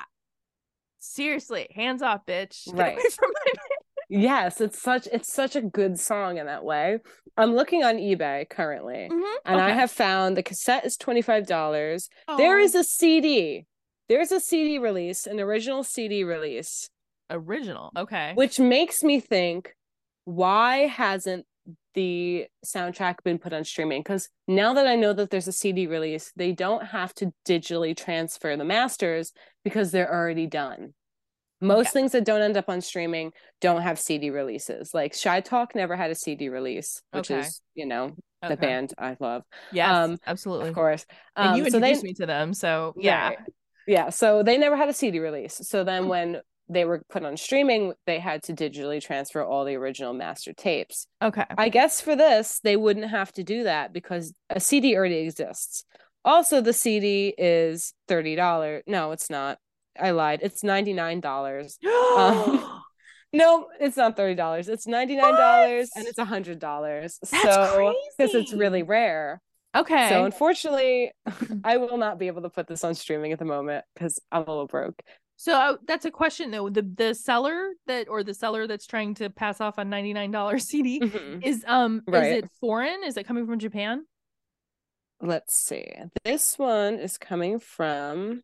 seriously, 1.00 1.68
hands 1.74 2.02
off, 2.02 2.24
bitch. 2.26 2.66
Get 2.66 2.76
right. 2.76 2.98
yes, 4.08 4.60
it's 4.60 4.80
such 4.80 5.08
it's 5.12 5.32
such 5.32 5.56
a 5.56 5.62
good 5.62 5.98
song 5.98 6.38
in 6.38 6.46
that 6.46 6.64
way. 6.64 6.98
I'm 7.36 7.54
looking 7.54 7.82
on 7.82 7.96
eBay 7.96 8.48
currently, 8.48 9.08
mm-hmm. 9.10 9.36
and 9.44 9.56
okay. 9.56 9.64
I 9.64 9.70
have 9.70 9.90
found 9.90 10.36
the 10.36 10.42
cassette 10.42 10.84
is 10.84 10.96
twenty 10.96 11.22
five 11.22 11.46
dollars. 11.46 12.08
Oh. 12.28 12.36
There 12.36 12.58
is 12.58 12.74
a 12.74 12.84
CD. 12.84 13.66
There's 14.08 14.32
a 14.32 14.40
CD 14.40 14.78
release, 14.78 15.26
an 15.26 15.38
original 15.40 15.84
CD 15.84 16.24
release. 16.24 16.90
Original, 17.30 17.92
okay. 17.96 18.32
Which 18.34 18.58
makes 18.58 19.04
me 19.04 19.20
think, 19.20 19.76
why 20.24 20.88
hasn't 20.88 21.46
the 21.94 22.46
soundtrack 22.64 23.16
been 23.24 23.38
put 23.38 23.52
on 23.52 23.64
streaming 23.64 24.00
because 24.00 24.28
now 24.46 24.74
that 24.74 24.86
I 24.86 24.96
know 24.96 25.12
that 25.12 25.30
there's 25.30 25.48
a 25.48 25.52
CD 25.52 25.86
release, 25.86 26.32
they 26.36 26.52
don't 26.52 26.86
have 26.86 27.14
to 27.14 27.32
digitally 27.46 27.96
transfer 27.96 28.56
the 28.56 28.64
masters 28.64 29.32
because 29.64 29.90
they're 29.90 30.12
already 30.12 30.46
done. 30.46 30.94
Most 31.60 31.86
yeah. 31.86 31.90
things 31.90 32.12
that 32.12 32.24
don't 32.24 32.40
end 32.40 32.56
up 32.56 32.68
on 32.68 32.80
streaming 32.80 33.32
don't 33.60 33.82
have 33.82 33.98
CD 33.98 34.30
releases. 34.30 34.94
Like 34.94 35.14
Shy 35.14 35.40
Talk 35.40 35.74
never 35.74 35.94
had 35.94 36.10
a 36.10 36.14
CD 36.14 36.48
release, 36.48 37.02
which 37.12 37.30
okay. 37.30 37.40
is, 37.40 37.60
you 37.74 37.86
know, 37.86 38.16
okay. 38.42 38.54
the 38.54 38.56
band 38.56 38.94
I 38.98 39.16
love. 39.20 39.42
Yeah, 39.70 40.04
um, 40.04 40.18
absolutely. 40.26 40.68
Of 40.68 40.74
course. 40.74 41.04
Um, 41.36 41.48
and 41.48 41.58
you 41.58 41.64
introduced 41.66 42.00
so 42.00 42.02
they, 42.02 42.08
me 42.08 42.14
to 42.14 42.26
them. 42.26 42.54
So 42.54 42.94
yeah. 42.96 43.28
Right. 43.28 43.38
Yeah. 43.86 44.10
So 44.10 44.42
they 44.42 44.56
never 44.56 44.76
had 44.76 44.88
a 44.88 44.94
CD 44.94 45.18
release. 45.18 45.60
So 45.68 45.84
then 45.84 46.08
when 46.08 46.40
they 46.70 46.84
were 46.84 47.02
put 47.10 47.24
on 47.24 47.36
streaming, 47.36 47.92
they 48.06 48.18
had 48.18 48.42
to 48.44 48.54
digitally 48.54 49.02
transfer 49.02 49.42
all 49.42 49.64
the 49.64 49.74
original 49.74 50.12
master 50.12 50.52
tapes. 50.52 51.06
Okay. 51.20 51.44
I 51.58 51.68
guess 51.68 52.00
for 52.00 52.14
this, 52.14 52.60
they 52.62 52.76
wouldn't 52.76 53.10
have 53.10 53.32
to 53.32 53.42
do 53.42 53.64
that 53.64 53.92
because 53.92 54.32
a 54.48 54.60
CD 54.60 54.96
already 54.96 55.16
exists. 55.16 55.84
Also, 56.24 56.60
the 56.60 56.72
CD 56.72 57.34
is 57.36 57.92
$30. 58.08 58.82
No, 58.86 59.10
it's 59.10 59.28
not. 59.28 59.58
I 59.98 60.12
lied. 60.12 60.40
It's 60.42 60.62
$99. 60.62 61.76
um, 62.16 62.82
no, 63.32 63.66
it's 63.80 63.96
not 63.96 64.16
$30. 64.16 64.68
It's 64.68 64.86
$99 64.86 65.18
what? 65.18 65.88
and 65.96 66.06
it's 66.06 66.18
$100. 66.18 67.10
so, 67.24 67.94
because 68.16 68.34
it's 68.34 68.52
really 68.52 68.84
rare. 68.84 69.40
Okay. 69.74 70.08
So 70.08 70.24
unfortunately, 70.24 71.12
I 71.64 71.76
will 71.76 71.96
not 71.96 72.18
be 72.18 72.26
able 72.26 72.42
to 72.42 72.50
put 72.50 72.66
this 72.66 72.82
on 72.82 72.94
streaming 72.94 73.32
at 73.32 73.38
the 73.38 73.44
moment 73.44 73.84
because 73.94 74.18
I'm 74.32 74.42
a 74.42 74.50
little 74.50 74.66
broke. 74.66 75.00
So 75.40 75.54
uh, 75.54 75.76
that's 75.86 76.04
a 76.04 76.10
question 76.10 76.50
though. 76.50 76.68
The 76.68 76.82
the 76.82 77.14
seller 77.14 77.70
that 77.86 78.10
or 78.10 78.22
the 78.22 78.34
seller 78.34 78.66
that's 78.66 78.86
trying 78.86 79.14
to 79.14 79.30
pass 79.30 79.58
off 79.58 79.78
a 79.78 79.84
ninety 79.86 80.12
nine 80.12 80.30
dollar 80.30 80.58
CD 80.58 81.00
mm-hmm. 81.00 81.40
is 81.42 81.64
um 81.66 82.02
right. 82.06 82.24
is 82.24 82.44
it 82.44 82.50
foreign? 82.60 83.02
Is 83.06 83.16
it 83.16 83.26
coming 83.26 83.46
from 83.46 83.58
Japan? 83.58 84.04
Let's 85.18 85.54
see. 85.54 85.94
This 86.26 86.58
one 86.58 86.98
is 86.98 87.16
coming 87.16 87.58
from, 87.58 88.42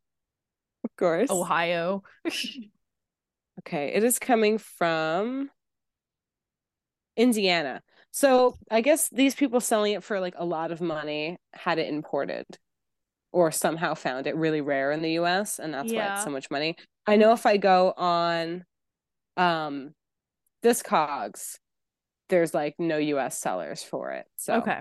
of 0.84 0.96
course, 0.96 1.30
Ohio. 1.30 2.02
okay, 3.60 3.92
it 3.92 4.02
is 4.02 4.18
coming 4.18 4.56
from 4.56 5.50
Indiana. 7.14 7.82
So 8.10 8.56
I 8.70 8.80
guess 8.80 9.10
these 9.10 9.34
people 9.34 9.60
selling 9.60 9.92
it 9.92 10.02
for 10.02 10.18
like 10.18 10.34
a 10.38 10.46
lot 10.46 10.72
of 10.72 10.80
money 10.80 11.36
had 11.52 11.78
it 11.78 11.92
imported 11.92 12.46
or 13.36 13.52
somehow 13.52 13.92
found 13.92 14.26
it 14.26 14.34
really 14.34 14.62
rare 14.62 14.90
in 14.92 15.02
the 15.02 15.10
US 15.12 15.58
and 15.58 15.74
that's 15.74 15.92
yeah. 15.92 16.08
why 16.08 16.14
it's 16.14 16.24
so 16.24 16.30
much 16.30 16.50
money. 16.50 16.74
I 17.06 17.16
know 17.16 17.32
if 17.32 17.44
I 17.44 17.58
go 17.58 17.92
on 17.94 18.64
um 19.36 19.92
Discogs, 20.64 21.58
there's 22.30 22.54
like 22.54 22.76
no 22.78 22.96
US 22.96 23.38
sellers 23.38 23.82
for 23.82 24.12
it. 24.12 24.24
So 24.36 24.54
Okay. 24.54 24.80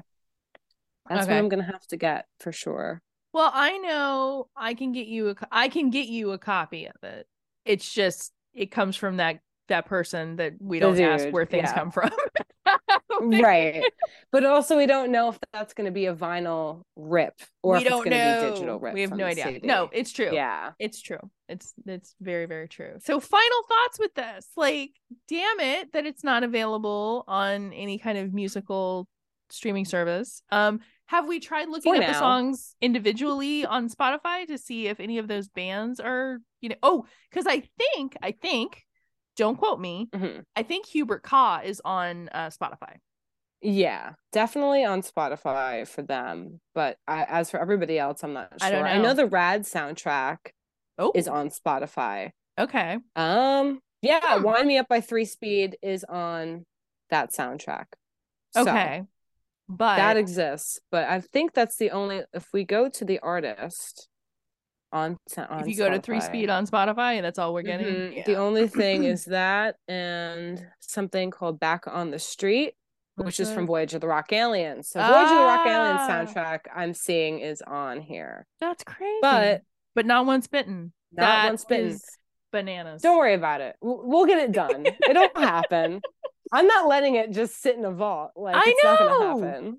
That's 1.09 1.23
okay. 1.23 1.33
what 1.33 1.37
I'm 1.37 1.49
going 1.49 1.63
to 1.63 1.71
have 1.71 1.85
to 1.87 1.97
get 1.97 2.27
for 2.39 2.53
sure. 2.53 3.01
Well, 3.33 3.51
I 3.53 3.77
know 3.77 4.47
I 4.55 4.73
can 4.73 4.93
get 4.93 5.07
you 5.07 5.31
a 5.31 5.35
I 5.51 5.67
can 5.67 5.89
get 5.89 6.07
you 6.07 6.31
a 6.31 6.37
copy 6.37 6.85
of 6.87 7.03
it. 7.03 7.27
It's 7.65 7.93
just 7.93 8.31
it 8.53 8.71
comes 8.71 8.95
from 8.95 9.17
that 9.17 9.41
that 9.67 9.85
person 9.85 10.37
that 10.37 10.53
we 10.61 10.79
don't 10.79 10.95
Dude, 10.95 11.03
ask 11.03 11.27
where 11.27 11.45
things 11.45 11.67
yeah. 11.67 11.73
come 11.73 11.91
from. 11.91 12.11
right. 13.21 13.83
But 14.31 14.45
also 14.45 14.75
we 14.75 14.85
don't 14.85 15.11
know 15.11 15.29
if 15.29 15.39
that's 15.53 15.73
going 15.73 15.85
to 15.85 15.91
be 15.91 16.07
a 16.07 16.13
vinyl 16.13 16.81
rip 16.97 17.35
or 17.63 17.75
we 17.75 17.81
if 17.81 17.88
don't 17.88 18.05
it's 18.05 18.09
going 18.09 18.41
to 18.41 18.47
be 18.47 18.51
digital 18.53 18.79
rip. 18.79 18.93
We 18.93 19.01
have 19.01 19.15
no 19.15 19.25
idea. 19.25 19.45
CD. 19.45 19.65
No, 19.65 19.89
it's 19.93 20.11
true. 20.11 20.29
Yeah. 20.33 20.71
It's 20.77 21.01
true. 21.01 21.19
It's 21.47 21.73
it's 21.85 22.15
very 22.19 22.45
very 22.45 22.67
true. 22.67 22.95
So 22.99 23.19
final 23.21 23.63
thoughts 23.69 23.99
with 23.99 24.13
this. 24.13 24.49
Like 24.57 24.91
damn 25.29 25.59
it 25.61 25.93
that 25.93 26.05
it's 26.05 26.23
not 26.23 26.43
available 26.43 27.23
on 27.27 27.71
any 27.71 27.97
kind 27.97 28.17
of 28.17 28.33
musical 28.33 29.07
streaming 29.49 29.85
service. 29.85 30.41
Um 30.51 30.81
have 31.05 31.27
we 31.27 31.39
tried 31.39 31.69
looking 31.69 31.93
For 31.93 32.01
at 32.01 32.07
now. 32.07 32.13
the 32.13 32.19
songs 32.19 32.75
individually 32.81 33.63
on 33.65 33.89
Spotify 33.89 34.47
to 34.47 34.57
see 34.57 34.88
if 34.88 34.99
any 34.99 35.19
of 35.19 35.27
those 35.27 35.47
bands 35.47 35.99
are, 35.99 36.39
you 36.61 36.69
know, 36.69 36.75
oh, 36.83 37.05
cuz 37.31 37.45
I 37.47 37.63
think 37.77 38.17
I 38.21 38.31
think 38.31 38.84
don't 39.35 39.57
quote 39.57 39.79
me. 39.79 40.07
Mm-hmm. 40.13 40.41
I 40.55 40.63
think 40.63 40.85
Hubert 40.87 41.23
Kah 41.23 41.61
is 41.63 41.81
on 41.83 42.29
uh, 42.29 42.49
Spotify. 42.49 42.97
Yeah, 43.61 44.11
definitely 44.31 44.85
on 44.85 45.01
Spotify 45.01 45.87
for 45.87 46.01
them. 46.01 46.59
But 46.73 46.97
I, 47.07 47.23
as 47.23 47.49
for 47.49 47.59
everybody 47.59 47.97
else, 47.97 48.23
I'm 48.23 48.33
not 48.33 48.49
sure. 48.61 48.67
I, 48.67 48.71
know. 48.71 48.83
I 48.83 48.97
know 48.99 49.13
the 49.13 49.25
Rad 49.25 49.63
soundtrack 49.63 50.37
oh. 50.97 51.11
is 51.15 51.27
on 51.27 51.49
Spotify. 51.49 52.31
Okay. 52.59 52.97
Um. 53.15 53.79
Yeah, 54.01 54.37
hmm. 54.37 54.43
"Wind 54.43 54.67
Me 54.67 54.77
Up" 54.77 54.87
by 54.87 55.01
Three 55.01 55.25
Speed 55.25 55.77
is 55.81 56.03
on 56.03 56.65
that 57.09 57.31
soundtrack. 57.33 57.85
Okay. 58.55 58.99
So 59.01 59.07
but 59.67 59.97
that 59.97 60.17
exists. 60.17 60.79
But 60.91 61.07
I 61.07 61.21
think 61.21 61.53
that's 61.53 61.77
the 61.77 61.91
only. 61.91 62.21
If 62.33 62.49
we 62.53 62.65
go 62.65 62.89
to 62.89 63.05
the 63.05 63.19
artist, 63.19 64.07
on, 64.95 65.17
on 65.49 65.60
if 65.60 65.67
you 65.67 65.75
go 65.75 65.89
to 65.89 65.99
three 65.99 66.21
speed 66.21 66.49
on 66.49 66.65
spotify 66.65 67.21
that's 67.21 67.38
all 67.38 67.53
we're 67.53 67.62
getting 67.62 67.88
mm-hmm. 67.88 68.17
yeah. 68.17 68.23
the 68.25 68.36
only 68.36 68.67
thing 68.67 69.03
is 69.03 69.25
that 69.25 69.75
and 69.88 70.65
something 70.79 71.31
called 71.31 71.60
back 71.60 71.84
on 71.88 72.12
the 72.12 72.19
street 72.19 72.73
What's 73.15 73.25
which 73.25 73.39
is 73.41 73.51
from 73.51 73.67
voyage 73.67 73.93
of 73.93 74.01
the 74.01 74.08
rock 74.08 74.31
aliens 74.31 74.89
so 74.89 74.99
ah. 75.01 75.08
voyage 75.08 75.31
of 75.31 75.38
the 75.38 75.43
rock 75.43 75.67
aliens 75.67 75.99
ah. 76.01 76.10
soundtrack 76.10 76.60
i'm 76.73 76.93
seeing 76.93 77.39
is 77.39 77.62
on 77.62 77.99
here 77.99 78.47
that's 78.60 78.84
crazy 78.84 79.19
but 79.21 79.62
but 79.95 80.05
not 80.05 80.25
once 80.25 80.47
bitten 80.47 80.93
not 81.12 81.21
that 81.21 81.47
once 81.47 81.65
bitten 81.65 81.99
bananas 82.51 83.01
don't 83.01 83.17
worry 83.17 83.34
about 83.34 83.60
it 83.60 83.75
we'll, 83.81 84.01
we'll 84.03 84.25
get 84.25 84.39
it 84.39 84.53
done 84.53 84.86
it'll 85.10 85.29
happen 85.36 86.01
I'm 86.51 86.67
not 86.67 86.88
letting 86.88 87.15
it 87.15 87.31
just 87.31 87.62
sit 87.62 87.75
in 87.75 87.84
a 87.84 87.91
vault. 87.91 88.31
Like 88.36 88.55
I 88.58 88.73
know. 88.84 89.75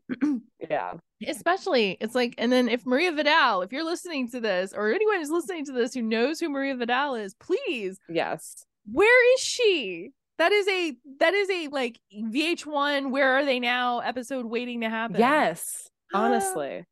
yeah. 0.68 0.94
Especially, 1.26 1.96
it's 2.00 2.14
like, 2.14 2.34
and 2.36 2.52
then 2.52 2.68
if 2.68 2.84
Maria 2.84 3.12
Vidal, 3.12 3.62
if 3.62 3.72
you're 3.72 3.84
listening 3.84 4.28
to 4.30 4.40
this, 4.40 4.74
or 4.74 4.92
anyone 4.92 5.18
who's 5.18 5.30
listening 5.30 5.64
to 5.66 5.72
this 5.72 5.94
who 5.94 6.02
knows 6.02 6.40
who 6.40 6.48
Maria 6.48 6.76
Vidal 6.76 7.14
is, 7.14 7.34
please. 7.34 7.98
Yes. 8.08 8.64
Where 8.90 9.34
is 9.34 9.40
she? 9.40 10.10
That 10.38 10.52
is 10.52 10.68
a 10.68 10.96
that 11.20 11.32
is 11.32 11.48
a 11.48 11.68
like 11.68 11.98
VH1. 12.14 13.10
Where 13.10 13.38
are 13.38 13.44
they 13.44 13.58
now? 13.58 14.00
Episode 14.00 14.44
waiting 14.44 14.82
to 14.82 14.90
happen. 14.90 15.18
Yes. 15.18 15.88
Ah. 16.12 16.24
Honestly. 16.24 16.84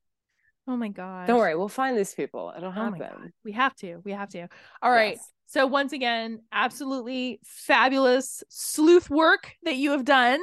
oh 0.67 0.77
my 0.77 0.89
god. 0.89 1.27
Don't 1.27 1.39
worry, 1.39 1.55
we'll 1.55 1.69
find 1.69 1.97
these 1.97 2.15
people. 2.15 2.53
It'll 2.57 2.71
oh 2.71 2.73
happen. 2.73 3.03
Oh 3.03 3.29
we 3.45 3.53
have 3.53 3.75
to. 3.77 4.01
We 4.05 4.13
have 4.13 4.31
to. 4.31 4.49
All 4.83 4.91
right. 4.91 5.17
Yes. 5.17 5.31
So 5.47 5.67
once 5.67 5.93
again, 5.93 6.41
absolutely 6.51 7.39
fabulous 7.45 8.43
sleuth 8.49 9.11
work 9.11 9.55
that 9.65 9.77
you 9.77 9.91
have 9.91 10.05
done. 10.05 10.41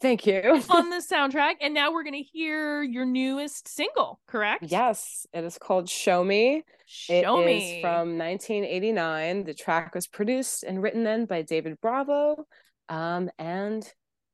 Thank 0.00 0.26
you. 0.26 0.62
on 0.70 0.90
the 0.90 1.02
soundtrack. 1.10 1.54
And 1.60 1.72
now 1.74 1.92
we're 1.92 2.02
going 2.04 2.22
to 2.22 2.28
hear 2.32 2.82
your 2.82 3.06
newest 3.06 3.68
single, 3.68 4.20
correct? 4.26 4.64
Yes. 4.68 5.26
It 5.32 5.44
is 5.44 5.58
called 5.58 5.88
Show 5.88 6.22
Me. 6.22 6.62
Show 6.86 7.40
it 7.40 7.46
Me. 7.46 7.76
is 7.76 7.80
from 7.82 8.18
1989. 8.18 9.44
The 9.44 9.54
track 9.54 9.94
was 9.94 10.06
produced 10.06 10.64
and 10.64 10.82
written 10.82 11.04
then 11.04 11.24
by 11.24 11.42
David 11.42 11.80
Bravo. 11.80 12.46
Um, 12.88 13.30
and 13.38 13.86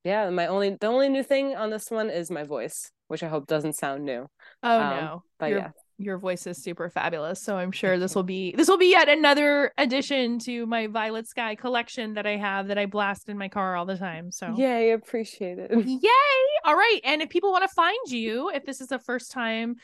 yeah, 0.05 0.29
my 0.31 0.48
only 0.48 0.77
the 0.79 0.88
only 0.88 1.09
new 1.09 1.22
thing 1.22 1.55
on 1.55 1.70
this 1.70 1.90
one 1.90 2.11
is 2.11 2.31
my 2.31 2.42
voice, 2.42 2.90
which 3.09 3.22
I 3.22 3.29
hope 3.29 3.46
doesn't 3.46 3.77
sound 3.77 4.05
new. 4.05 4.27
Oh 4.62 4.81
um, 4.81 4.96
no. 4.96 5.22
But 5.38 5.51
You're- 5.51 5.61
yeah 5.62 5.70
your 6.02 6.18
voice 6.18 6.46
is 6.46 6.62
super 6.62 6.88
fabulous 6.90 7.40
so 7.40 7.56
i'm 7.56 7.72
sure 7.72 7.98
this 7.98 8.14
will 8.14 8.22
be 8.22 8.54
this 8.56 8.68
will 8.68 8.78
be 8.78 8.90
yet 8.90 9.08
another 9.08 9.72
addition 9.78 10.38
to 10.38 10.66
my 10.66 10.86
violet 10.86 11.26
sky 11.26 11.55
collection 11.55 12.14
that 12.14 12.26
i 12.26 12.36
have 12.36 12.68
that 12.68 12.78
i 12.78 12.86
blast 12.86 13.28
in 13.28 13.38
my 13.38 13.48
car 13.48 13.76
all 13.76 13.86
the 13.86 13.96
time 13.96 14.30
so. 14.30 14.55
Yay 14.57 14.90
appreciate 14.92 15.59
it. 15.59 15.70
Yay! 15.86 16.11
All 16.64 16.74
right 16.74 17.00
and 17.05 17.22
if 17.22 17.28
people 17.28 17.53
want 17.53 17.62
to 17.62 17.74
find 17.74 17.98
you 18.09 18.50
if 18.50 18.64
this 18.64 18.80
is 18.80 18.88
the 18.88 18.98
first 18.98 19.30
time 19.30 19.76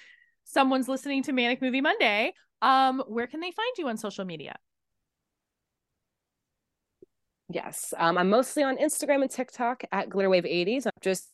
someone's 0.44 0.88
listening 0.88 1.22
to 1.22 1.32
manic 1.32 1.62
movie 1.62 1.80
monday 1.80 2.32
um 2.62 3.02
where 3.06 3.26
can 3.26 3.40
they 3.40 3.50
find 3.50 3.72
you 3.78 3.88
on 3.88 3.96
social 3.96 4.24
media? 4.24 4.56
Yes 7.50 7.94
um 7.96 8.18
i'm 8.18 8.28
mostly 8.28 8.62
on 8.62 8.76
instagram 8.76 9.22
and 9.22 9.30
tiktok 9.30 9.82
at 9.92 10.08
glitterwave 10.08 10.44
80s 10.44 10.86
i'm 10.86 10.92
just 11.00 11.30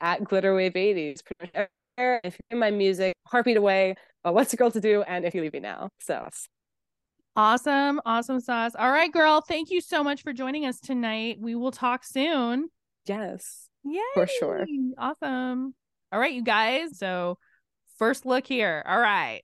at 0.00 0.22
glitterwave 0.24 0.74
80s 0.74 1.20
if 1.54 1.68
you're 1.98 2.20
in 2.50 2.58
my 2.58 2.70
music 2.70 3.14
heartbeat 3.26 3.56
away 3.56 3.94
uh, 4.24 4.32
what's 4.32 4.52
a 4.52 4.56
girl 4.56 4.70
to 4.70 4.80
do 4.80 5.02
and 5.02 5.24
if 5.24 5.34
you 5.34 5.42
leave 5.42 5.52
me 5.52 5.60
now 5.60 5.90
so. 6.00 6.28
Awesome 7.34 8.00
awesome 8.04 8.40
sauce. 8.40 8.72
All 8.78 8.90
right 8.90 9.10
girl 9.12 9.40
thank 9.40 9.70
you 9.70 9.80
so 9.80 10.04
much 10.04 10.22
for 10.22 10.32
joining 10.32 10.66
us 10.66 10.80
tonight. 10.80 11.38
We 11.40 11.54
will 11.54 11.72
talk 11.72 12.04
soon. 12.04 12.68
Yes 13.06 13.68
yeah 13.84 14.00
for 14.14 14.26
sure. 14.26 14.66
Awesome. 14.98 15.74
All 16.12 16.20
right 16.20 16.32
you 16.32 16.42
guys 16.42 16.98
so 16.98 17.38
First 18.02 18.26
look 18.26 18.46
here. 18.48 18.82
All 18.84 18.98
right. 18.98 19.42